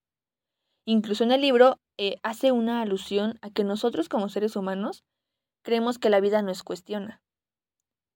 Incluso 0.85 1.25
en 1.25 1.33
el 1.33 1.41
libro 1.41 1.81
eh, 1.97 2.17
hace 2.23 2.53
una 2.53 2.83
alusión 2.83 3.39
a 3.43 3.51
que 3.51 3.65
nosotros 3.65 4.09
como 4.09 4.29
seres 4.29 4.55
humanos 4.55 5.05
creemos 5.63 5.99
que 5.99 6.11
la 6.11 6.21
vida 6.21 6.43
nos 6.43 6.63
cuestiona 6.63 7.23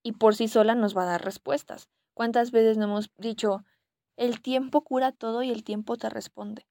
y 0.03 0.13
por 0.13 0.37
sí 0.37 0.49
sola 0.49 0.75
nos 0.75 0.97
va 0.97 1.03
a 1.03 1.07
dar 1.07 1.25
respuestas. 1.25 1.89
¿Cuántas 2.15 2.51
veces 2.51 2.77
no 2.77 2.85
hemos 2.85 3.11
dicho, 3.17 3.65
el 4.19 4.43
tiempo 4.43 4.83
cura 4.83 5.13
todo 5.13 5.43
y 5.43 5.51
el 5.51 5.65
tiempo 5.65 5.97
te 5.97 6.11
responde? 6.11 6.67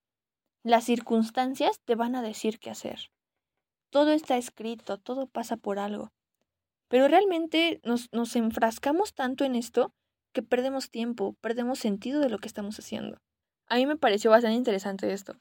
Las 0.64 0.84
circunstancias 0.84 1.80
te 1.86 1.96
van 1.96 2.16
a 2.16 2.22
decir 2.22 2.60
qué 2.60 2.70
hacer. 2.70 3.10
Todo 3.90 4.12
está 4.12 4.38
escrito, 4.38 4.98
todo 4.98 5.28
pasa 5.28 5.56
por 5.56 5.80
algo. 5.80 6.12
Pero 6.90 7.08
realmente 7.08 7.80
nos, 7.84 8.12
nos 8.12 8.36
enfrascamos 8.36 9.14
tanto 9.14 9.46
en 9.46 9.56
esto 9.56 9.94
que 10.34 10.44
perdemos 10.44 10.92
tiempo, 10.92 11.36
perdemos 11.42 11.80
sentido 11.80 12.20
de 12.20 12.30
lo 12.30 12.38
que 12.38 12.48
estamos 12.48 12.78
haciendo. 12.80 13.18
A 13.68 13.76
mí 13.78 13.86
me 13.86 13.96
pareció 13.96 14.30
bastante 14.30 14.58
interesante 14.58 15.12
esto, 15.12 15.40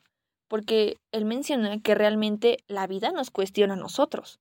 porque 0.48 0.96
él 1.12 1.24
menciona 1.24 1.80
que 1.80 1.94
realmente 1.94 2.58
la 2.68 2.86
vida 2.86 3.10
nos 3.10 3.30
cuestiona 3.30 3.74
a 3.74 3.78
nosotros, 3.78 4.40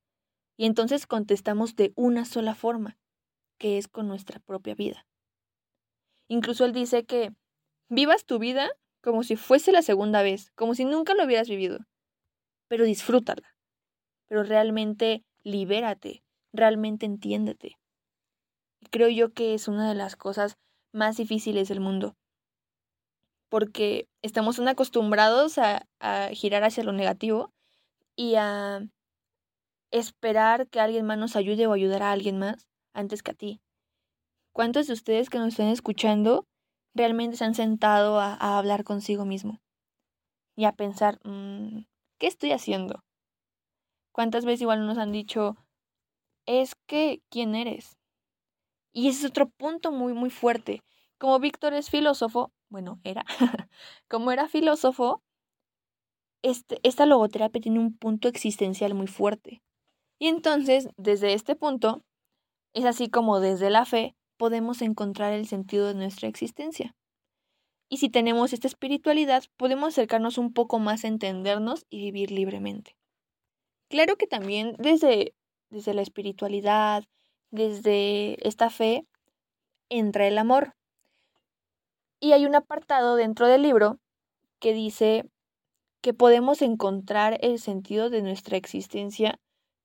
y 0.56 0.66
entonces 0.66 1.08
contestamos 1.08 1.76
de 1.76 1.94
una 1.96 2.26
sola 2.26 2.56
forma, 2.56 2.98
que 3.58 3.78
es 3.78 3.88
con 3.88 4.08
nuestra 4.08 4.40
propia 4.40 4.76
vida. 4.76 5.06
Incluso 6.28 6.66
él 6.66 6.74
dice 6.74 7.06
que 7.06 7.34
vivas 7.90 8.26
tu 8.26 8.40
vida 8.40 8.70
como 9.02 9.24
si 9.24 9.36
fuese 9.36 9.72
la 9.72 9.82
segunda 9.82 10.24
vez, 10.24 10.52
como 10.56 10.76
si 10.76 10.86
nunca 10.86 11.14
lo 11.14 11.26
hubieras 11.26 11.48
vivido, 11.48 11.80
pero 12.68 12.86
disfrútala, 12.86 13.56
pero 14.28 14.44
realmente 14.44 15.24
libérate, 15.44 16.24
realmente 16.54 17.06
entiéndete 17.06 17.78
creo 18.90 19.10
yo 19.10 19.34
que 19.34 19.54
es 19.54 19.68
una 19.68 19.90
de 19.90 19.96
las 19.96 20.16
cosas 20.16 20.58
más 20.92 21.18
difíciles 21.18 21.68
del 21.68 21.80
mundo. 21.80 22.16
Porque 23.50 24.08
estamos 24.22 24.60
acostumbrados 24.60 25.58
a, 25.58 25.88
a 26.00 26.30
girar 26.32 26.64
hacia 26.64 26.84
lo 26.84 26.94
negativo 26.94 27.54
y 28.16 28.36
a 28.36 28.82
esperar 29.92 30.68
que 30.68 30.80
alguien 30.80 31.06
más 31.06 31.18
nos 31.18 31.36
ayude 31.36 31.68
o 31.68 31.74
ayudar 31.74 32.04
a 32.04 32.12
alguien 32.12 32.40
más 32.40 32.68
antes 32.94 33.22
que 33.22 33.32
a 33.32 33.36
ti. 33.36 33.62
¿Cuántos 34.52 34.88
de 34.88 34.94
ustedes 34.94 35.30
que 35.30 35.38
nos 35.38 35.50
están 35.50 35.68
escuchando 35.68 36.48
realmente 36.96 37.38
se 37.38 37.46
han 37.46 37.54
sentado 37.54 38.20
a, 38.20 38.58
hablar 38.58 38.84
consigo 38.84 39.26
mismo? 39.26 39.62
Y 40.56 40.66
a 40.66 40.72
pensar, 40.72 41.20
mm, 41.24 41.86
¿qué 42.18 42.28
estoy 42.28 42.52
haciendo? 42.54 43.04
¿Cuántas 44.12 44.46
veces 44.46 44.62
igual 44.62 44.88
nos 44.88 44.98
han 44.98 45.12
dicho, 45.12 45.58
es 46.46 46.76
que, 46.88 47.22
¿quién 47.30 47.54
eres? 47.54 47.98
Y 48.94 49.10
ese 49.10 49.20
es 49.20 49.32
otro 49.32 49.50
punto 49.50 49.92
muy, 49.92 50.14
muy 50.14 50.30
fuerte. 50.30 50.82
Como 51.18 51.40
Víctor 51.40 51.74
es 51.74 51.90
filósofo, 51.90 52.54
bueno, 52.70 53.00
era, 53.04 53.26
como 54.08 54.32
era 54.32 54.48
filósofo, 54.48 55.22
este, 56.42 56.80
esta 56.84 57.06
logoterapia 57.06 57.62
tiene 57.62 57.80
un 57.80 57.98
punto 57.98 58.30
existencial 58.30 58.94
muy 58.94 59.08
fuerte. 59.08 59.62
Y 60.18 60.28
entonces, 60.28 60.88
desde 60.96 61.34
este 61.34 61.56
punto, 61.56 62.06
es 62.74 62.86
así 62.86 63.10
como 63.10 63.42
desde 63.42 63.70
la 63.70 63.86
fe 63.86 64.16
podemos 64.38 64.82
encontrar 64.82 65.34
el 65.34 65.48
sentido 65.48 65.88
de 65.88 65.96
nuestra 65.96 66.28
existencia. 66.28 66.96
Y 67.88 67.98
si 67.98 68.10
tenemos 68.10 68.54
esta 68.54 68.68
espiritualidad, 68.68 69.44
podemos 69.58 69.90
acercarnos 69.90 70.38
un 70.38 70.54
poco 70.54 70.80
más 70.80 71.04
a 71.04 71.08
entendernos 71.08 71.86
y 71.90 72.00
vivir 72.00 72.32
libremente. 72.32 72.96
Claro 73.90 74.16
que 74.16 74.28
también 74.28 74.76
desde, 74.80 75.36
desde 75.70 75.94
la 75.94 76.02
espiritualidad, 76.02 77.04
desde 77.52 78.38
esta 78.48 78.70
fe 78.70 79.06
entra 79.90 80.28
el 80.28 80.38
amor. 80.38 80.76
Y 82.20 82.32
hay 82.32 82.46
un 82.46 82.56
apartado 82.56 83.16
dentro 83.16 83.48
del 83.48 83.62
libro 83.62 84.00
que 84.60 84.74
dice 84.74 85.30
que 86.02 86.14
podemos 86.14 86.62
encontrar 86.62 87.38
el 87.42 87.60
sentido 87.60 88.10
de 88.10 88.22
nuestra 88.22 88.58
existencia 88.58 89.40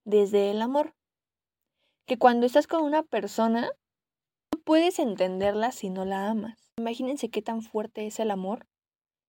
desde 0.05 0.51
el 0.51 0.63
amor. 0.63 0.95
Que 2.07 2.19
cuando 2.19 2.47
estás 2.47 2.67
con 2.67 2.83
una 2.83 3.03
persona, 3.03 3.71
puedes 4.71 5.01
entenderla 5.01 5.73
si 5.73 5.91
no 5.91 6.05
la 6.05 6.31
amas. 6.31 6.71
Imagínense 6.79 7.29
qué 7.29 7.43
tan 7.43 7.61
fuerte 7.61 8.07
es 8.07 8.21
el 8.21 8.31
amor 8.31 8.69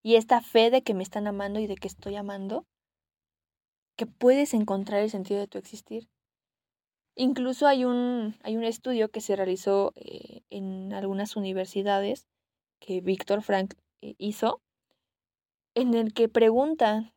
y 0.04 0.14
esta 0.14 0.40
fe 0.40 0.70
de 0.70 0.84
que 0.84 0.94
me 0.94 1.02
están 1.02 1.26
amando 1.26 1.60
y 1.60 1.66
de 1.66 1.78
que 1.78 1.88
estoy 1.88 2.16
amando, 2.16 2.68
que 3.98 4.06
puedes 4.06 4.54
encontrar 4.54 5.02
el 5.02 5.10
sentido 5.10 5.40
de 5.40 5.48
tu 5.48 5.58
existir. 5.58 6.08
Incluso 7.16 7.66
hay 7.66 7.86
un, 7.86 8.36
hay 8.44 8.56
un 8.56 8.64
estudio 8.64 9.10
que 9.10 9.20
se 9.20 9.36
realizó 9.36 9.94
eh, 9.96 10.42
en 10.52 10.94
algunas 10.94 11.36
universidades 11.36 12.28
que 12.80 13.02
Víctor 13.02 13.42
Frank 13.42 13.74
eh, 14.04 14.14
hizo, 14.20 14.62
en 15.74 15.96
el 15.96 16.14
que 16.14 16.30
pregunta 16.30 17.16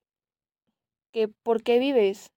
que 1.12 1.28
por 1.28 1.62
qué 1.62 1.78
vives, 1.78 2.32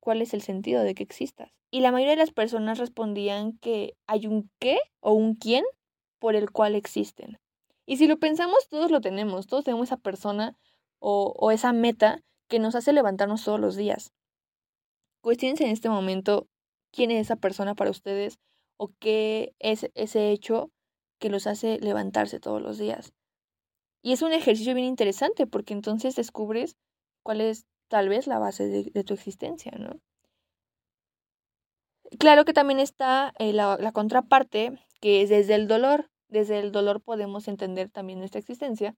cuál 0.00 0.22
es 0.22 0.34
el 0.34 0.42
sentido 0.42 0.82
de 0.82 0.96
que 0.96 1.04
existas. 1.04 1.59
Y 1.70 1.80
la 1.80 1.92
mayoría 1.92 2.12
de 2.12 2.16
las 2.16 2.32
personas 2.32 2.78
respondían 2.78 3.56
que 3.58 3.94
hay 4.06 4.26
un 4.26 4.50
qué 4.58 4.78
o 5.00 5.12
un 5.12 5.34
quién 5.34 5.64
por 6.18 6.34
el 6.34 6.50
cual 6.50 6.74
existen. 6.74 7.38
Y 7.86 7.96
si 7.96 8.06
lo 8.06 8.18
pensamos, 8.18 8.68
todos 8.68 8.90
lo 8.90 9.00
tenemos, 9.00 9.46
todos 9.46 9.64
tenemos 9.64 9.88
esa 9.88 9.96
persona 9.96 10.56
o, 10.98 11.34
o 11.36 11.50
esa 11.50 11.72
meta 11.72 12.22
que 12.48 12.58
nos 12.58 12.74
hace 12.74 12.92
levantarnos 12.92 13.44
todos 13.44 13.60
los 13.60 13.76
días. 13.76 14.12
Cuestiones 15.22 15.60
en 15.60 15.68
este 15.68 15.88
momento 15.88 16.48
quién 16.92 17.10
es 17.10 17.20
esa 17.22 17.36
persona 17.36 17.74
para 17.74 17.90
ustedes 17.90 18.38
o 18.76 18.90
qué 18.98 19.54
es 19.58 19.90
ese 19.94 20.30
hecho 20.30 20.70
que 21.18 21.28
los 21.28 21.46
hace 21.46 21.78
levantarse 21.80 22.40
todos 22.40 22.60
los 22.60 22.78
días. 22.78 23.12
Y 24.02 24.12
es 24.12 24.22
un 24.22 24.32
ejercicio 24.32 24.74
bien 24.74 24.86
interesante 24.86 25.46
porque 25.46 25.74
entonces 25.74 26.16
descubres 26.16 26.76
cuál 27.22 27.42
es 27.42 27.66
tal 27.88 28.08
vez 28.08 28.26
la 28.26 28.38
base 28.38 28.66
de, 28.66 29.04
tu 29.04 29.14
existencia, 29.14 29.72
¿no? 29.72 30.00
Claro 32.18 32.44
que 32.44 32.52
también 32.52 32.80
está 32.80 33.32
eh, 33.38 33.52
la, 33.52 33.92
contraparte, 33.92 34.78
que 35.00 35.22
es 35.22 35.30
desde 35.30 35.54
el 35.54 35.68
dolor. 35.68 36.10
Desde 36.28 36.58
el 36.60 36.72
dolor 36.72 37.00
podemos 37.00 37.48
entender 37.48 37.90
también 37.90 38.18
nuestra 38.18 38.38
existencia, 38.38 38.94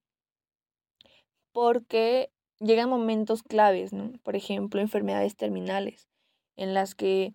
porque 1.52 2.30
llegan 2.60 2.90
momentos 2.90 3.42
claves, 3.42 3.92
¿no? 3.92 4.12
Por 4.22 4.36
ejemplo, 4.36 4.80
enfermedades 4.80 5.36
terminales, 5.36 6.08
en 6.56 6.74
las 6.74 6.94
que 6.94 7.34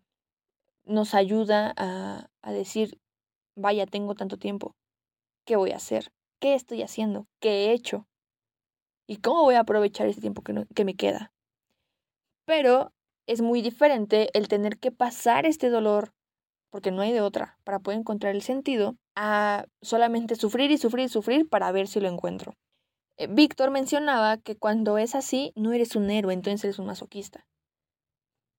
nos 0.85 1.15
ayuda 1.15 1.73
a, 1.77 2.29
a 2.43 2.51
decir, 2.51 2.99
vaya, 3.55 3.87
tengo 3.87 4.13
tanto 4.13 4.37
tiempo, 4.37 4.75
¿qué 5.45 5.55
voy 5.55 5.71
a 5.71 5.77
hacer? 5.77 6.11
¿Qué 6.39 6.53
estoy 6.53 6.83
haciendo? 6.83 7.27
¿Qué 7.39 7.49
he 7.65 7.71
hecho? 7.71 8.07
¿Y 9.07 9.17
cómo 9.17 9.43
voy 9.43 9.55
a 9.55 9.61
aprovechar 9.61 10.07
ese 10.07 10.21
tiempo 10.21 10.43
que, 10.43 10.65
que 10.75 10.85
me 10.85 10.95
queda? 10.95 11.31
Pero 12.45 12.93
es 13.27 13.41
muy 13.41 13.61
diferente 13.61 14.29
el 14.33 14.47
tener 14.47 14.77
que 14.79 14.91
pasar 14.91 15.45
este 15.45 15.69
dolor, 15.69 16.13
porque 16.71 16.91
no 16.91 17.01
hay 17.01 17.11
de 17.11 17.21
otra, 17.21 17.59
para 17.63 17.79
poder 17.79 17.99
encontrar 17.99 18.33
el 18.33 18.41
sentido, 18.41 18.95
a 19.15 19.65
solamente 19.81 20.35
sufrir 20.35 20.71
y 20.71 20.77
sufrir 20.77 21.05
y 21.05 21.09
sufrir 21.09 21.47
para 21.47 21.71
ver 21.71 21.87
si 21.87 21.99
lo 21.99 22.07
encuentro. 22.07 22.55
Eh, 23.17 23.27
Víctor 23.27 23.71
mencionaba 23.71 24.37
que 24.37 24.55
cuando 24.55 24.97
es 24.97 25.15
así, 25.15 25.51
no 25.55 25.73
eres 25.73 25.95
un 25.95 26.09
héroe, 26.09 26.33
entonces 26.33 26.63
eres 26.63 26.79
un 26.79 26.85
masoquista. 26.85 27.45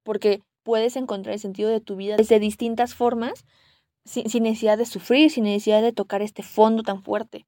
Porque 0.04 0.42
puedes 0.62 0.96
encontrar 0.96 1.34
el 1.34 1.40
sentido 1.40 1.70
de 1.70 1.80
tu 1.80 1.96
vida 1.96 2.16
desde 2.16 2.40
distintas 2.40 2.94
formas, 2.94 3.44
sin, 4.04 4.42
necesidad 4.42 4.78
de 4.78 4.86
sufrir, 4.86 5.30
sin 5.30 5.44
necesidad 5.44 5.82
de 5.82 5.92
tocar 5.92 6.22
este 6.22 6.42
fondo 6.42 6.82
tan 6.82 7.02
fuerte. 7.02 7.46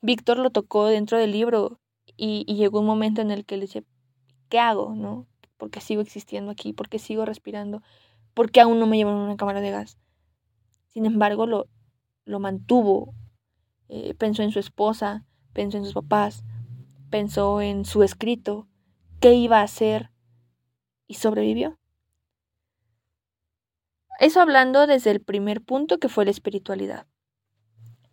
Víctor 0.00 0.38
lo 0.38 0.50
tocó 0.50 0.86
dentro 0.86 1.18
del 1.18 1.32
libro 1.32 1.78
y, 2.16 2.44
llegó 2.52 2.80
un 2.80 2.86
momento 2.86 3.20
en 3.20 3.30
el 3.30 3.44
que 3.44 3.56
le 3.56 3.62
dice, 3.62 3.84
¿qué 4.48 4.58
hago? 4.58 4.94
¿No? 4.94 5.26
¿Por 5.62 5.70
qué 5.70 5.80
sigo 5.80 6.02
existiendo 6.02 6.50
aquí? 6.50 6.72
¿Por 6.72 6.88
qué 6.88 6.98
sigo 6.98 7.24
respirando? 7.24 7.84
¿Por 8.34 8.50
qué 8.50 8.60
aún 8.60 8.80
no 8.80 8.88
me 8.88 8.96
llevan 8.96 9.14
una 9.14 9.36
cámara 9.36 9.60
de 9.60 9.70
gas? 9.70 9.96
Sin 10.88 11.06
embargo, 11.06 11.46
lo, 11.46 11.68
lo 12.24 12.40
mantuvo. 12.40 13.14
Eh, 13.88 14.14
pensó 14.14 14.42
en 14.42 14.50
su 14.50 14.58
esposa, 14.58 15.24
pensó 15.52 15.78
en 15.78 15.84
sus 15.84 15.94
papás, 15.94 16.42
pensó 17.10 17.60
en 17.60 17.84
su 17.84 18.02
escrito, 18.02 18.66
qué 19.20 19.34
iba 19.34 19.60
a 19.60 19.62
hacer 19.62 20.10
y 21.06 21.14
sobrevivió. 21.14 21.78
Eso 24.18 24.40
hablando 24.40 24.88
desde 24.88 25.12
el 25.12 25.20
primer 25.20 25.62
punto 25.62 25.98
que 25.98 26.08
fue 26.08 26.24
la 26.24 26.32
espiritualidad. 26.32 27.06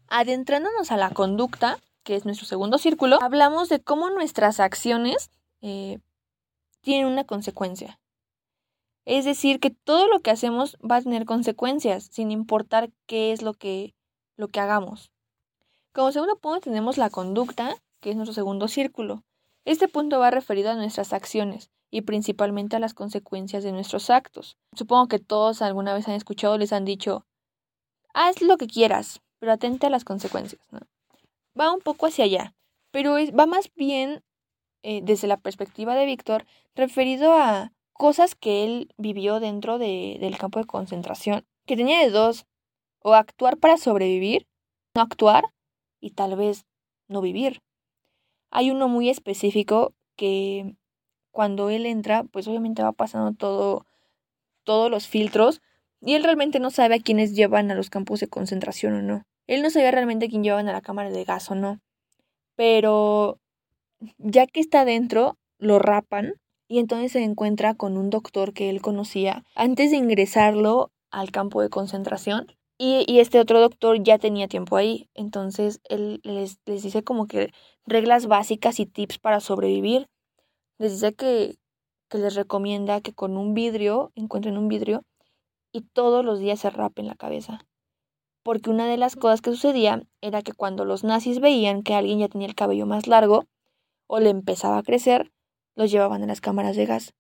Adentrándonos 0.07 0.91
a 0.91 0.97
la 0.97 1.09
conducta, 1.09 1.79
que 2.03 2.15
es 2.15 2.25
nuestro 2.25 2.45
segundo 2.45 2.77
círculo, 2.77 3.17
hablamos 3.23 3.69
de 3.69 3.81
cómo 3.81 4.11
nuestras 4.11 4.59
acciones 4.59 5.31
eh, 5.61 5.97
tienen 6.81 7.12
una 7.12 7.24
consecuencia. 7.24 8.00
Es 9.05 9.25
decir, 9.25 9.59
que 9.59 9.71
todo 9.71 10.07
lo 10.07 10.19
que 10.19 10.31
hacemos 10.31 10.77
va 10.77 10.98
a 10.98 11.01
tener 11.01 11.25
consecuencias, 11.25 12.09
sin 12.12 12.31
importar 12.31 12.91
qué 13.07 13.31
es 13.31 13.41
lo 13.41 13.53
que, 13.53 13.95
lo 14.38 14.50
que 14.50 14.59
hagamos. 14.59 15.12
Como 15.93 16.12
segundo 16.12 16.38
punto 16.38 16.62
tenemos 16.62 16.98
la 16.98 17.09
conducta, 17.09 17.75
que 18.01 18.12
es 18.12 18.15
nuestro 18.15 18.33
segundo 18.33 18.67
círculo. 18.67 19.24
Este 19.65 19.88
punto 19.88 20.19
va 20.19 20.31
referido 20.31 20.69
a 20.69 20.75
nuestras 20.75 21.13
acciones 21.13 21.71
y 21.91 22.01
principalmente 22.01 22.75
a 22.75 22.79
las 22.79 22.93
consecuencias 22.93 23.63
de 23.63 23.71
nuestros 23.71 24.09
actos. 24.09 24.57
Supongo 24.75 25.07
que 25.07 25.19
todos 25.19 25.62
alguna 25.62 25.93
vez 25.93 26.07
han 26.07 26.13
escuchado 26.13 26.57
les 26.57 26.71
han 26.71 26.86
dicho, 26.86 27.25
haz 28.13 28.41
lo 28.41 28.57
que 28.57 28.67
quieras, 28.67 29.21
pero 29.39 29.51
atente 29.51 29.88
a 29.88 29.89
las 29.89 30.03
consecuencias. 30.03 30.62
Va 31.59 31.74
un 31.74 31.81
poco 31.81 32.05
hacia 32.05 32.25
allá, 32.25 32.53
pero 32.91 33.15
va 33.38 33.45
más 33.45 33.71
bien 33.75 34.24
eh, 34.83 35.01
desde 35.03 35.27
la 35.27 35.38
perspectiva 35.38 35.95
de 35.95 36.05
Víctor 36.05 36.45
referido 36.75 37.33
a 37.33 37.71
cosas 37.93 38.36
que 38.36 38.63
él 38.63 38.93
vivió 38.98 39.39
dentro 39.39 39.77
del 39.77 40.38
campo 40.38 40.59
de 40.59 40.65
concentración, 40.65 41.45
que 41.65 41.75
tenía 41.75 42.00
de 42.00 42.09
dos, 42.09 42.45
o 43.01 43.13
actuar 43.13 43.57
para 43.57 43.77
sobrevivir, 43.77 44.48
no 44.95 45.01
actuar, 45.01 45.43
y 46.00 46.12
tal 46.12 46.36
vez 46.36 46.65
no 47.07 47.21
vivir. 47.21 47.62
Hay 48.51 48.71
uno 48.71 48.88
muy 48.88 49.09
específico 49.09 49.93
que 50.15 50.75
cuando 51.31 51.69
él 51.69 51.86
entra, 51.86 52.24
pues 52.24 52.48
obviamente 52.48 52.83
va 52.83 52.93
pasando 52.93 53.33
todo, 53.33 53.86
todos 54.63 54.89
los 54.89 55.07
filtros, 55.07 55.62
y 56.01 56.13
él 56.13 56.24
realmente 56.24 56.59
no 56.59 56.71
sabe 56.71 56.95
a 56.95 57.00
quiénes 57.00 57.36
llevan 57.36 57.69
a 57.71 57.75
los 57.75 57.89
campos 57.89 58.21
de 58.21 58.27
concentración 58.27 58.93
o 58.93 59.01
no. 59.01 59.24
Él 59.48 59.62
no 59.62 59.69
sabía 59.69 59.91
realmente 59.91 60.27
a 60.27 60.29
quién 60.29 60.43
llevaban 60.43 60.69
a 60.69 60.74
la 60.74 60.81
cámara 60.81 61.09
de 61.09 61.25
gas 61.25 61.51
o 61.51 61.55
no. 61.55 61.81
Pero 62.55 63.39
ya 64.17 64.47
que 64.47 64.59
está 64.59 64.85
dentro, 64.85 65.37
lo 65.57 65.79
rapan 65.79 66.33
y 66.67 66.79
entonces 66.79 67.11
se 67.11 67.23
encuentra 67.23 67.73
con 67.73 67.97
un 67.97 68.09
doctor 68.09 68.53
que 68.53 68.69
él 68.69 68.81
conocía 68.81 69.43
antes 69.55 69.91
de 69.91 69.97
ingresarlo 69.97 70.91
al 71.11 71.31
campo 71.31 71.61
de 71.61 71.69
concentración. 71.69 72.47
Y, 72.81 73.19
este 73.19 73.41
otro 73.41 73.59
doctor 73.59 74.01
ya 74.01 74.19
tenía 74.19 74.47
tiempo 74.47 74.77
ahí. 74.77 75.09
Entonces 75.13 75.81
él 75.89 76.21
les, 76.23 76.59
les 76.65 76.81
dice 76.81 77.03
como 77.03 77.27
que 77.27 77.51
reglas 77.85 78.27
básicas 78.27 78.79
y 78.79 78.85
tips 78.85 79.19
para 79.19 79.41
sobrevivir. 79.41 80.07
Les 80.77 80.93
dice 80.93 81.13
que, 81.13 81.57
que 82.09 82.19
les 82.19 82.35
recomienda 82.35 83.01
que 83.01 83.13
con 83.13 83.35
un 83.35 83.53
vidrio, 83.53 84.13
encuentren 84.15 84.57
un 84.57 84.69
vidrio 84.69 85.03
y 85.73 85.81
todos 85.81 86.23
los 86.23 86.39
días 86.39 86.61
se 86.61 86.69
rapen 86.69 87.07
la 87.07 87.15
cabeza. 87.15 87.59
Porque 88.43 88.69
una 88.69 88.87
de 88.87 88.97
las 88.97 89.17
cosas 89.17 89.41
que 89.41 89.51
sucedía 89.51 90.03
era 90.21 90.41
que 90.41 90.53
cuando 90.53 90.85
los 90.85 91.03
nazis 91.03 91.41
veían 91.41 91.83
que 91.83 91.95
alguien 91.95 92.19
ya 92.19 92.29
tenía 92.29 92.47
el 92.47 92.55
cabello 92.55 92.85
más 92.85 93.07
largo 93.07 93.45
o 94.09 94.19
le 94.19 94.31
empezaba 94.31 94.79
a 94.79 94.83
crecer, 94.83 95.31
los 95.75 95.91
llevaban 95.91 96.23
a 96.23 96.25
las 96.25 96.41
cámaras 96.41 96.75
de 96.75 96.87
gas, 96.87 97.13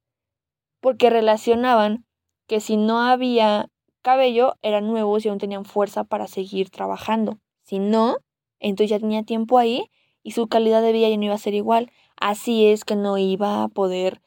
porque 0.81 1.11
relacionaban 1.11 2.03
que 2.47 2.59
si 2.59 2.77
no 2.77 2.99
había 3.01 3.69
cabello 4.01 4.55
eran 4.63 4.87
nuevos 4.87 5.23
y 5.23 5.29
aún 5.29 5.37
tenían 5.37 5.65
fuerza 5.65 6.03
para 6.03 6.27
seguir 6.27 6.71
trabajando. 6.71 7.37
Si 7.61 7.77
no, 7.77 8.17
entonces 8.59 8.89
ya 8.89 8.99
tenía 8.99 9.21
tiempo 9.21 9.59
ahí 9.59 9.91
y 10.23 10.31
su 10.31 10.47
calidad 10.47 10.81
de 10.81 10.91
vida 10.91 11.09
ya 11.09 11.17
no 11.17 11.25
iba 11.25 11.35
a 11.35 11.37
ser 11.37 11.53
igual. 11.53 11.91
Así 12.19 12.65
es 12.65 12.85
que 12.85 12.95
no 12.95 13.19
iba 13.19 13.63
a 13.63 13.67
poder, 13.67 14.19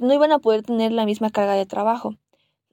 no 0.00 0.14
iban 0.14 0.32
a 0.32 0.38
poder 0.38 0.62
tener 0.62 0.92
la 0.92 1.04
misma 1.04 1.28
carga 1.28 1.52
de 1.52 1.66
trabajo. 1.66 2.14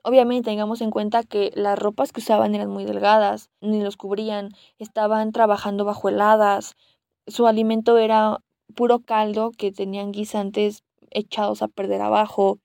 Obviamente 0.02 0.50
tengamos 0.50 0.80
en 0.80 0.92
cuenta 0.92 1.24
que 1.24 1.52
las 1.56 1.78
ropas 1.78 2.14
que 2.14 2.22
usaban 2.22 2.56
eran 2.56 2.70
muy 2.70 2.86
delgadas, 2.86 3.50
ni 3.60 3.84
los 3.84 3.98
cubrían, 3.98 4.52
estaban 4.78 5.34
trabajando 5.34 5.84
bajo 5.84 6.08
heladas, 6.08 6.78
su 7.28 7.48
alimento 7.48 7.98
era 7.98 8.40
puro 8.78 9.00
caldo 9.00 9.52
que 9.58 9.72
tenían 9.72 10.12
guisantes 10.12 10.84
echados 11.10 11.64
a 11.64 11.68
perder 11.68 12.00
abajo. 12.02 12.60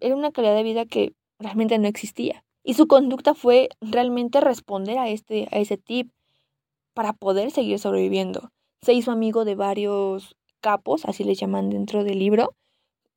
era 0.00 0.16
una 0.16 0.32
calidad 0.32 0.56
de 0.56 0.64
vida 0.64 0.84
que 0.84 1.14
realmente 1.38 1.78
no 1.78 1.86
existía. 1.86 2.44
Y 2.64 2.74
su 2.74 2.88
conducta 2.88 3.34
fue 3.34 3.68
realmente 3.80 4.40
responder 4.40 4.98
a, 4.98 5.08
este, 5.08 5.48
a 5.52 5.58
ese 5.58 5.76
tip 5.78 6.10
para 6.92 7.12
poder 7.12 7.52
seguir 7.52 7.78
sobreviviendo. 7.78 8.50
Se 8.82 8.94
hizo 8.94 9.12
amigo 9.12 9.44
de 9.44 9.54
varios 9.54 10.36
capos, 10.60 11.04
así 11.04 11.22
les 11.22 11.38
llaman 11.38 11.70
dentro 11.70 12.02
del 12.02 12.18
libro, 12.18 12.54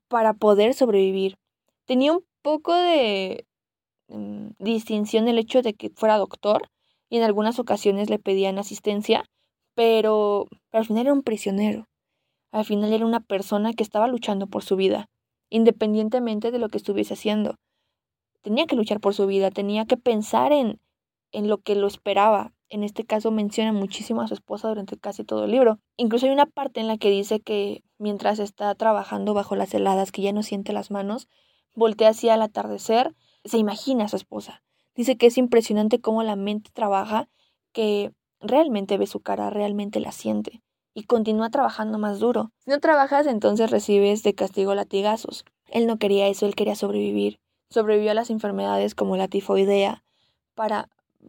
para 0.08 0.34
poder 0.34 0.76
sobrevivir. 0.76 1.38
Tenía 1.86 2.14
un 2.14 2.24
poco 2.44 2.74
de 2.74 3.48
mm, 4.10 4.50
distinción 4.60 5.28
el 5.28 5.40
hecho 5.40 5.64
de 5.64 5.74
que 5.74 5.90
fuera 5.90 6.18
doctor 6.18 6.70
y 7.10 7.18
en 7.18 7.24
algunas 7.24 7.58
ocasiones 7.58 8.12
le 8.12 8.20
pedían 8.20 8.60
asistencia, 8.60 9.26
pero, 9.76 10.48
al 10.72 10.86
final 10.86 11.04
era 11.04 11.14
un 11.14 11.24
prisionero. 11.24 11.88
Al 12.52 12.66
final 12.66 12.94
era 12.94 13.06
una 13.06 13.20
persona 13.20 13.74
que 13.74 13.84
estaba 13.84 14.08
luchando 14.08 14.48
por 14.48 14.64
su 14.64 14.76
vida, 14.76 15.10
independientemente 15.50 16.52
de 16.52 16.60
lo 16.60 16.70
que 16.70 16.78
estuviese 16.78 17.14
haciendo. 17.14 17.56
Tenía 18.42 18.66
que 18.66 18.76
luchar 18.76 19.00
por 19.00 19.14
su 19.14 19.28
vida, 19.28 19.52
tenía 19.52 19.86
que 19.86 19.98
pensar 19.98 20.52
en, 20.52 20.80
en 21.32 21.48
lo 21.48 21.58
que 21.58 21.76
lo 21.76 21.88
esperaba. 21.88 22.54
En 22.70 22.84
este 22.84 23.06
caso 23.06 23.32
menciona 23.32 23.74
muchísimo 23.74 24.22
a 24.22 24.28
su 24.28 24.34
esposa 24.34 24.70
durante 24.70 24.98
casi 24.98 25.24
todo 25.24 25.46
el 25.46 25.52
libro. 25.52 25.80
Incluso 25.98 26.26
hay 26.26 26.32
una 26.32 26.46
parte 26.46 26.80
en 26.80 26.88
la 26.88 26.98
que 26.98 27.10
dice 27.10 27.40
que 27.40 27.84
mientras 27.98 28.40
está 28.40 28.74
trabajando 28.76 29.34
bajo 29.34 29.56
las 29.56 29.74
heladas, 29.74 30.12
que 30.12 30.22
ya 30.22 30.32
no 30.32 30.44
siente 30.44 30.74
las 30.74 30.92
manos, 30.92 31.28
voltea 31.74 32.10
hacia 32.10 32.36
el 32.36 32.42
atardecer, 32.42 33.16
se 33.44 33.58
imagina 33.58 34.06
a 34.06 34.10
su 34.10 34.16
esposa. 34.16 34.64
Dice 34.96 35.18
que 35.18 35.28
es 35.28 35.38
impresionante 35.38 36.00
cómo 36.00 36.24
la 36.24 36.36
mente 36.36 36.72
trabaja, 36.74 37.28
que 37.74 38.14
realmente 38.40 38.98
ve 38.98 39.08
su 39.08 39.20
cara, 39.20 39.50
realmente 39.50 40.00
la 40.00 40.12
siente 40.12 40.62
y 40.96 41.04
continúa 41.04 41.50
trabajando 41.50 42.00
más 42.00 42.20
duro. 42.20 42.52
Si 42.64 42.72
no 42.72 42.80
trabajas, 42.80 43.28
entonces 43.28 43.70
recibes 43.70 44.24
de 44.24 44.34
castigo 44.34 44.74
latigazos. 44.74 45.44
Él 45.68 45.86
no 45.86 45.98
quería 45.98 46.28
eso, 46.28 46.48
él 46.48 46.56
quería 46.56 46.76
sobrevivir. 46.76 47.40
Sobrevivió 47.70 48.12
a 48.12 48.16
las 48.16 48.30
enfermedades 48.30 48.96
como 48.96 49.18
la 49.18 49.28
tifoidea 49.28 50.04
para, 50.56 50.88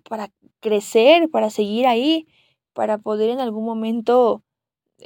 para 0.09 0.31
crecer, 0.61 1.29
para 1.29 1.51
seguir 1.51 1.87
ahí, 1.89 2.29
para 2.73 2.99
poder 2.99 3.29
en 3.31 3.41
algún 3.41 3.65
momento 3.65 4.43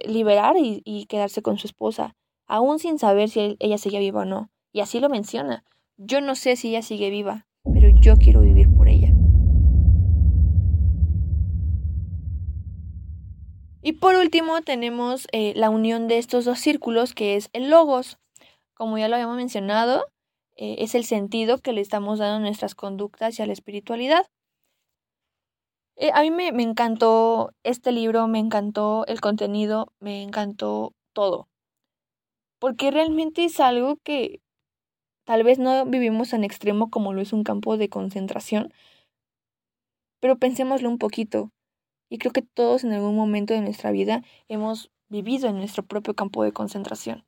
liberar 0.04 0.56
y, 0.58 1.06
quedarse 1.06 1.40
con 1.40 1.58
su 1.58 1.66
esposa, 1.66 2.14
aún 2.46 2.78
sin 2.78 2.98
saber 2.98 3.30
si 3.30 3.56
ella 3.60 3.78
seguía 3.78 3.98
viva 4.00 4.22
o 4.22 4.24
no. 4.26 4.50
Y 4.72 4.80
así 4.80 5.00
lo 5.00 5.08
menciona. 5.08 5.64
Yo 5.96 6.20
no 6.20 6.34
sé 6.34 6.56
si 6.56 6.68
ella 6.68 6.82
sigue 6.82 7.08
viva, 7.08 7.46
pero 7.72 7.88
yo 7.88 8.16
quiero 8.16 8.42
vivir 8.42 8.68
por 8.76 8.88
ella. 8.88 9.08
Y 13.82 13.94
por 13.94 14.14
último 14.14 14.60
tenemos 14.60 15.26
eh, 15.32 15.54
la 15.56 15.70
unión 15.70 16.06
de 16.06 16.18
estos 16.18 16.44
dos 16.44 16.58
círculos 16.58 17.14
que 17.14 17.36
es 17.36 17.48
el 17.52 17.70
logos. 17.70 18.18
Como 18.74 18.98
ya 18.98 19.08
lo 19.08 19.14
habíamos 19.14 19.36
mencionado, 19.36 20.06
eh, 20.56 20.76
es 20.80 20.94
el 20.94 21.04
sentido 21.04 21.58
que 21.58 21.72
le 21.72 21.80
estamos 21.80 22.18
dando 22.18 22.36
a 22.36 22.40
nuestras 22.40 22.74
conductas 22.74 23.38
y 23.38 23.42
a 23.42 23.46
la 23.46 23.54
espiritualidad. 23.54 24.26
Eh, 25.96 26.10
a 26.14 26.22
mí 26.22 26.30
me, 26.30 26.52
me 26.52 26.62
encantó 26.62 27.52
este 27.62 27.92
libro, 27.92 28.26
me 28.28 28.38
encantó 28.38 29.06
el 29.06 29.20
contenido, 29.20 29.92
me 29.98 30.22
encantó 30.22 30.92
todo. 31.14 31.48
Porque 32.58 32.90
realmente 32.90 33.44
es 33.44 33.60
algo 33.60 33.96
que 34.04 34.40
tal 35.24 35.42
vez 35.42 35.58
no 35.58 35.86
vivimos 35.86 36.32
en 36.34 36.44
extremo 36.44 36.90
como 36.90 37.14
lo 37.14 37.22
es 37.22 37.32
un 37.32 37.44
campo 37.44 37.78
de 37.78 37.88
concentración, 37.88 38.72
pero 40.20 40.38
pensémoslo 40.38 40.88
un 40.90 40.98
poquito. 40.98 41.50
Y 42.10 42.18
creo 42.18 42.32
que 42.32 42.42
todos 42.42 42.82
en 42.82 42.92
algún 42.92 43.14
momento 43.14 43.54
de 43.54 43.60
nuestra 43.60 43.92
vida 43.92 44.22
hemos 44.48 44.90
vivido 45.08 45.48
en 45.48 45.56
nuestro 45.56 45.84
propio 45.84 46.14
campo 46.14 46.42
de 46.42 46.52
concentración. 46.52 47.24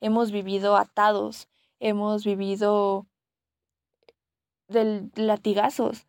Hemos 0.00 0.32
vivido 0.32 0.76
atados, 0.76 1.48
hemos 1.80 2.24
vivido 2.24 3.06
de 4.68 5.10
latigazos, 5.16 6.06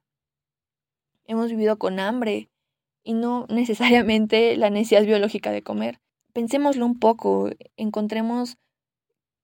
hemos 1.25 1.51
vivido 1.51 1.77
con 1.77 1.99
hambre 1.99 2.49
y 3.03 3.13
no 3.13 3.45
necesariamente 3.49 4.55
la 4.55 4.69
necesidad 4.69 5.03
biológica 5.03 5.51
de 5.51 5.61
comer. 5.61 5.99
Pensémoslo 6.31 6.85
un 6.85 6.97
poco, 6.97 7.49
encontremos 7.75 8.57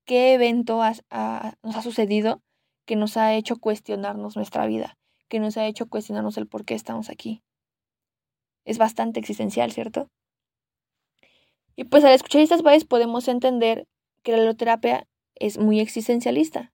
qué 0.05 0.33
evento 0.33 0.79
nos 0.79 1.75
ha 1.75 1.81
sucedido 1.83 2.41
que 2.85 2.95
nos 2.95 3.17
ha 3.17 3.35
hecho 3.35 3.57
cuestionarnos 3.57 4.37
nuestra 4.37 4.65
vida, 4.65 4.97
que 5.27 5.39
nos 5.39 5.57
ha 5.57 5.67
hecho 5.67 5.89
cuestionarnos 5.89 6.37
el 6.37 6.47
por 6.47 6.63
qué 6.63 6.75
estamos 6.75 7.09
aquí 7.09 7.43
es 8.69 8.77
bastante 8.77 9.19
existencial, 9.19 9.71
¿cierto? 9.71 10.09
Y 11.75 11.85
pues 11.85 12.03
al 12.03 12.13
escuchar 12.13 12.41
estas 12.41 12.61
voces 12.61 12.85
podemos 12.85 13.27
entender 13.27 13.87
que 14.21 14.33
la 14.33 14.43
loterapia 14.43 15.07
es 15.33 15.57
muy 15.57 15.79
existencialista. 15.79 16.71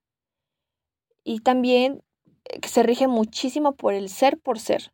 Y 1.23 1.39
también 1.39 2.03
eh, 2.25 2.59
se 2.67 2.83
rige 2.83 3.07
muchísimo 3.07 3.75
por 3.75 3.93
el 3.93 4.09
ser 4.09 4.37
por 4.37 4.59
ser. 4.59 4.91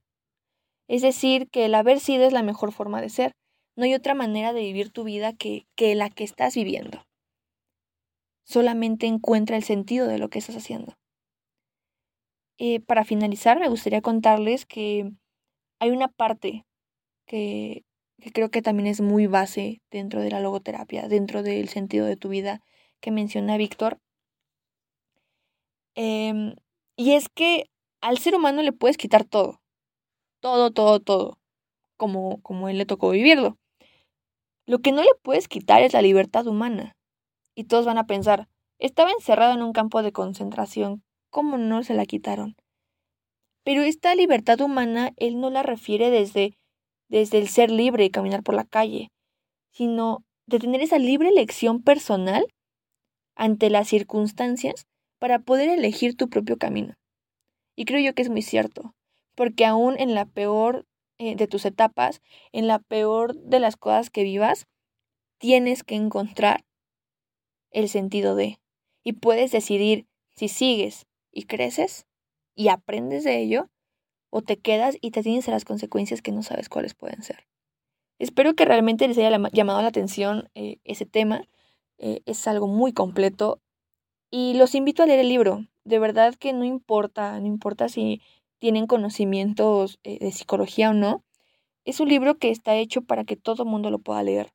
Es 0.87 1.01
decir, 1.01 1.49
que 1.49 1.65
el 1.65 1.73
haber 1.73 1.99
sido 1.99 2.25
es 2.25 2.33
la 2.33 2.43
mejor 2.43 2.71
forma 2.71 3.01
de 3.01 3.09
ser. 3.09 3.31
No 3.75 3.85
hay 3.85 3.95
otra 3.95 4.13
manera 4.13 4.53
de 4.53 4.61
vivir 4.61 4.91
tu 4.91 5.03
vida 5.03 5.33
que, 5.33 5.65
que 5.75 5.95
la 5.95 6.09
que 6.11 6.23
estás 6.23 6.53
viviendo. 6.53 7.03
Solamente 8.43 9.07
encuentra 9.07 9.57
el 9.57 9.63
sentido 9.63 10.07
de 10.07 10.19
lo 10.19 10.29
que 10.29 10.37
estás 10.37 10.57
haciendo. 10.57 10.93
Eh, 12.59 12.79
para 12.79 13.05
finalizar, 13.05 13.59
me 13.59 13.69
gustaría 13.69 14.01
contarles 14.01 14.67
que 14.67 15.11
hay 15.79 15.89
una 15.89 16.09
parte 16.09 16.63
que, 17.31 17.85
creo 18.33 18.51
que 18.51 18.61
también 18.61 18.87
es 18.87 18.99
muy 18.99 19.25
base 19.25 19.81
dentro 19.89 20.21
de 20.21 20.29
la 20.29 20.41
logoterapia, 20.41 21.07
dentro 21.07 21.43
del 21.43 21.69
sentido 21.69 22.05
de 22.05 22.17
tu 22.17 22.27
vida 22.27 22.61
que 22.99 23.09
menciona 23.09 23.55
Víctor. 23.55 23.99
Em, 25.95 26.55
y 26.97 27.13
es 27.13 27.29
que 27.29 27.69
al 28.01 28.17
ser 28.17 28.35
humano 28.35 28.61
le 28.63 28.73
puedes 28.73 28.97
quitar 28.97 29.23
todo, 29.23 29.61
todo, 30.41 30.71
todo, 30.71 30.99
todo, 30.99 31.39
como, 31.95 32.41
como 32.41 32.67
él 32.67 32.77
le 32.77 32.85
tocó 32.85 33.11
vivirlo. 33.11 33.57
Lo 34.65 34.79
que 34.79 34.91
no 34.91 35.01
le 35.01 35.11
puedes 35.23 35.47
quitar 35.47 35.81
es 35.83 35.93
la 35.93 36.01
libertad 36.01 36.47
humana. 36.47 36.97
Y 37.55 37.63
todos 37.63 37.85
van 37.85 37.97
a 37.97 38.07
pensar, 38.07 38.49
estaba 38.77 39.11
encerrado 39.11 39.53
en 39.53 39.61
un 39.61 39.71
campo 39.71 40.03
de 40.03 40.11
concentración, 40.11 41.01
¿cómo 41.29 41.57
no 41.57 41.81
se 41.83 41.93
la 41.93 42.05
quitaron? 42.05 42.57
Pero 43.63 43.83
esta 43.83 44.15
libertad 44.15 44.59
humana 44.59 45.13
él 45.15 45.39
no 45.39 45.49
la 45.49 45.63
refiere 45.63 46.09
desde, 46.09 46.57
desde 47.11 47.39
el 47.39 47.49
ser 47.49 47.69
libre 47.69 48.05
y 48.05 48.09
caminar 48.09 48.41
por 48.41 48.55
la 48.55 48.63
calle, 48.63 49.11
sino 49.69 50.23
de 50.47 50.59
tener 50.59 50.79
esa 50.81 50.97
libre 50.97 51.27
elección 51.27 51.83
personal 51.83 52.47
ante 53.35 53.69
las 53.69 53.89
circunstancias 53.89 54.87
para 55.19 55.39
poder 55.39 55.69
elegir 55.69 56.15
tu 56.15 56.29
propio 56.29 56.57
camino. 56.57 56.93
Y 57.75 57.83
creo 57.83 57.99
yo 57.99 58.15
que 58.15 58.21
es 58.21 58.29
muy 58.29 58.41
cierto, 58.41 58.95
porque 59.35 59.65
aún 59.65 59.99
en 59.99 60.15
la 60.15 60.25
peor 60.25 60.85
eh, 61.17 61.35
de 61.35 61.47
tus 61.47 61.65
etapas, 61.65 62.21
en 62.53 62.67
la 62.67 62.79
peor 62.79 63.35
de 63.35 63.59
las 63.59 63.75
cosas 63.75 64.09
que 64.09 64.23
vivas, 64.23 64.67
tienes 65.37 65.83
que 65.83 65.95
encontrar 65.95 66.63
el 67.71 67.89
sentido 67.89 68.35
de, 68.35 68.61
y 69.03 69.13
puedes 69.13 69.51
decidir 69.51 70.07
si 70.29 70.47
sigues 70.47 71.07
y 71.29 71.43
creces 71.43 72.05
y 72.55 72.69
aprendes 72.69 73.25
de 73.25 73.41
ello, 73.41 73.69
o 74.31 74.41
te 74.41 74.57
quedas 74.57 74.97
y 74.99 75.11
te 75.11 75.21
tienes 75.21 75.47
a 75.47 75.51
las 75.51 75.65
consecuencias 75.65 76.23
que 76.23 76.31
no 76.31 76.41
sabes 76.41 76.69
cuáles 76.69 76.95
pueden 76.95 77.21
ser. 77.21 77.45
Espero 78.17 78.55
que 78.55 78.65
realmente 78.65 79.07
les 79.07 79.17
haya 79.17 79.37
llamado 79.51 79.81
la 79.81 79.89
atención 79.89 80.49
eh, 80.55 80.77
ese 80.83 81.05
tema. 81.05 81.43
Eh, 81.97 82.21
es 82.25 82.47
algo 82.47 82.67
muy 82.67 82.93
completo. 82.93 83.59
Y 84.31 84.53
los 84.53 84.73
invito 84.73 85.03
a 85.03 85.05
leer 85.05 85.19
el 85.19 85.29
libro. 85.29 85.67
De 85.83 85.99
verdad 85.99 86.35
que 86.35 86.53
no 86.53 86.63
importa, 86.63 87.39
no 87.39 87.47
importa 87.47 87.89
si 87.89 88.21
tienen 88.59 88.87
conocimientos 88.87 89.99
eh, 90.03 90.19
de 90.19 90.31
psicología 90.31 90.91
o 90.91 90.93
no. 90.93 91.23
Es 91.83 91.99
un 91.99 92.09
libro 92.09 92.37
que 92.37 92.51
está 92.51 92.75
hecho 92.75 93.01
para 93.01 93.25
que 93.25 93.35
todo 93.35 93.65
mundo 93.65 93.89
lo 93.89 93.99
pueda 93.99 94.23
leer. 94.23 94.53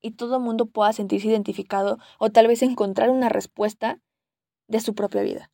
Y 0.00 0.12
todo 0.12 0.40
mundo 0.40 0.66
pueda 0.66 0.92
sentirse 0.92 1.28
identificado 1.28 1.98
o 2.18 2.30
tal 2.30 2.48
vez 2.48 2.62
encontrar 2.62 3.10
una 3.10 3.28
respuesta 3.28 4.00
de 4.66 4.80
su 4.80 4.94
propia 4.94 5.22
vida. 5.22 5.51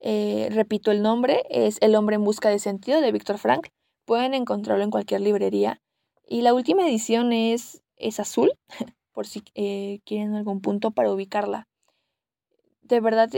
Eh, 0.00 0.48
repito 0.52 0.92
el 0.92 1.02
nombre, 1.02 1.42
es 1.50 1.78
El 1.80 1.96
hombre 1.96 2.16
en 2.16 2.24
busca 2.24 2.50
de 2.50 2.58
sentido 2.58 3.00
de 3.00 3.12
Víctor 3.12 3.38
Frank. 3.38 3.68
Pueden 4.04 4.34
encontrarlo 4.34 4.84
en 4.84 4.90
cualquier 4.90 5.20
librería. 5.20 5.80
Y 6.26 6.42
la 6.42 6.54
última 6.54 6.86
edición 6.86 7.32
es, 7.32 7.82
es 7.96 8.20
azul, 8.20 8.52
por 9.12 9.26
si 9.26 9.42
eh, 9.54 10.00
quieren 10.04 10.34
algún 10.34 10.60
punto 10.60 10.92
para 10.92 11.12
ubicarla. 11.12 11.66
De 12.82 13.00
verdad, 13.00 13.30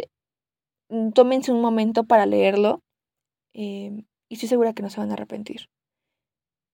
mm, 0.90 1.10
tómense 1.12 1.52
un 1.52 1.60
momento 1.60 2.04
para 2.04 2.26
leerlo 2.26 2.82
em, 3.54 4.06
y 4.28 4.34
estoy 4.34 4.48
segura 4.48 4.74
que 4.74 4.82
no 4.82 4.90
se 4.90 5.00
van 5.00 5.10
a 5.10 5.14
arrepentir. 5.14 5.68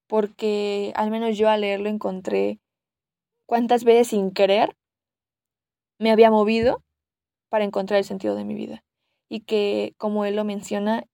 Porque 0.07 0.93
al 0.95 1.11
menos 1.11 1.37
yo 1.37 1.49
al 1.49 1.61
leerlo 1.61 1.89
encontré 1.89 2.59
cuántas 3.45 3.83
veces 3.83 4.09
sin 4.09 4.31
querer 4.31 4.75
me 5.99 6.11
había 6.11 6.31
movido 6.31 6.83
para 7.49 7.65
encontrar 7.65 7.97
el 7.99 8.05
sentido 8.05 8.35
de 8.35 8.45
mi 8.45 8.55
vida 8.55 8.83
y 9.29 9.41
que, 9.41 9.93
como 9.97 10.25
él 10.25 10.35
lo 10.35 10.43
menciona, 10.43 11.05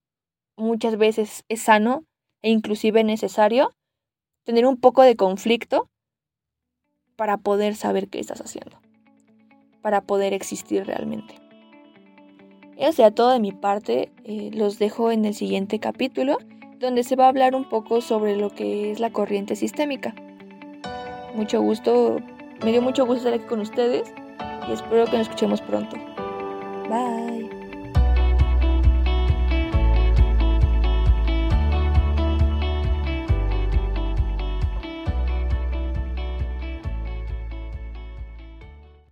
muchas 0.55 0.97
veces 0.97 1.43
es 1.49 1.61
sano 1.61 2.05
e 2.41 2.49
inclusive 2.49 3.03
necesario 3.03 3.71
tener 4.43 4.65
un 4.65 4.77
poco 4.77 5.01
de 5.03 5.15
conflicto 5.15 5.89
para 7.15 7.37
poder 7.37 7.75
saber 7.75 8.09
qué 8.09 8.19
estás 8.19 8.41
haciendo, 8.41 8.77
para 9.81 10.01
poder 10.01 10.33
existir 10.33 10.85
realmente. 10.85 11.35
Eso 12.77 12.93
sea 12.93 13.11
todo 13.11 13.31
de 13.31 13.39
mi 13.39 13.51
parte, 13.51 14.11
eh, 14.23 14.49
los 14.53 14.79
dejo 14.79 15.11
en 15.11 15.25
el 15.25 15.33
siguiente 15.33 15.79
capítulo, 15.79 16.37
donde 16.79 17.03
se 17.03 17.15
va 17.15 17.25
a 17.25 17.29
hablar 17.29 17.55
un 17.55 17.69
poco 17.69 18.01
sobre 18.01 18.35
lo 18.35 18.49
que 18.49 18.91
es 18.91 18.99
la 18.99 19.11
corriente 19.11 19.55
sistémica. 19.55 20.13
Mucho 21.35 21.61
gusto, 21.61 22.17
me 22.63 22.71
dio 22.71 22.81
mucho 22.81 23.05
gusto 23.05 23.27
estar 23.27 23.33
aquí 23.33 23.45
con 23.45 23.61
ustedes 23.61 24.13
y 24.67 24.73
espero 24.73 25.05
que 25.05 25.17
nos 25.17 25.27
escuchemos 25.27 25.61
pronto. 25.61 25.95
Bye. 26.89 27.52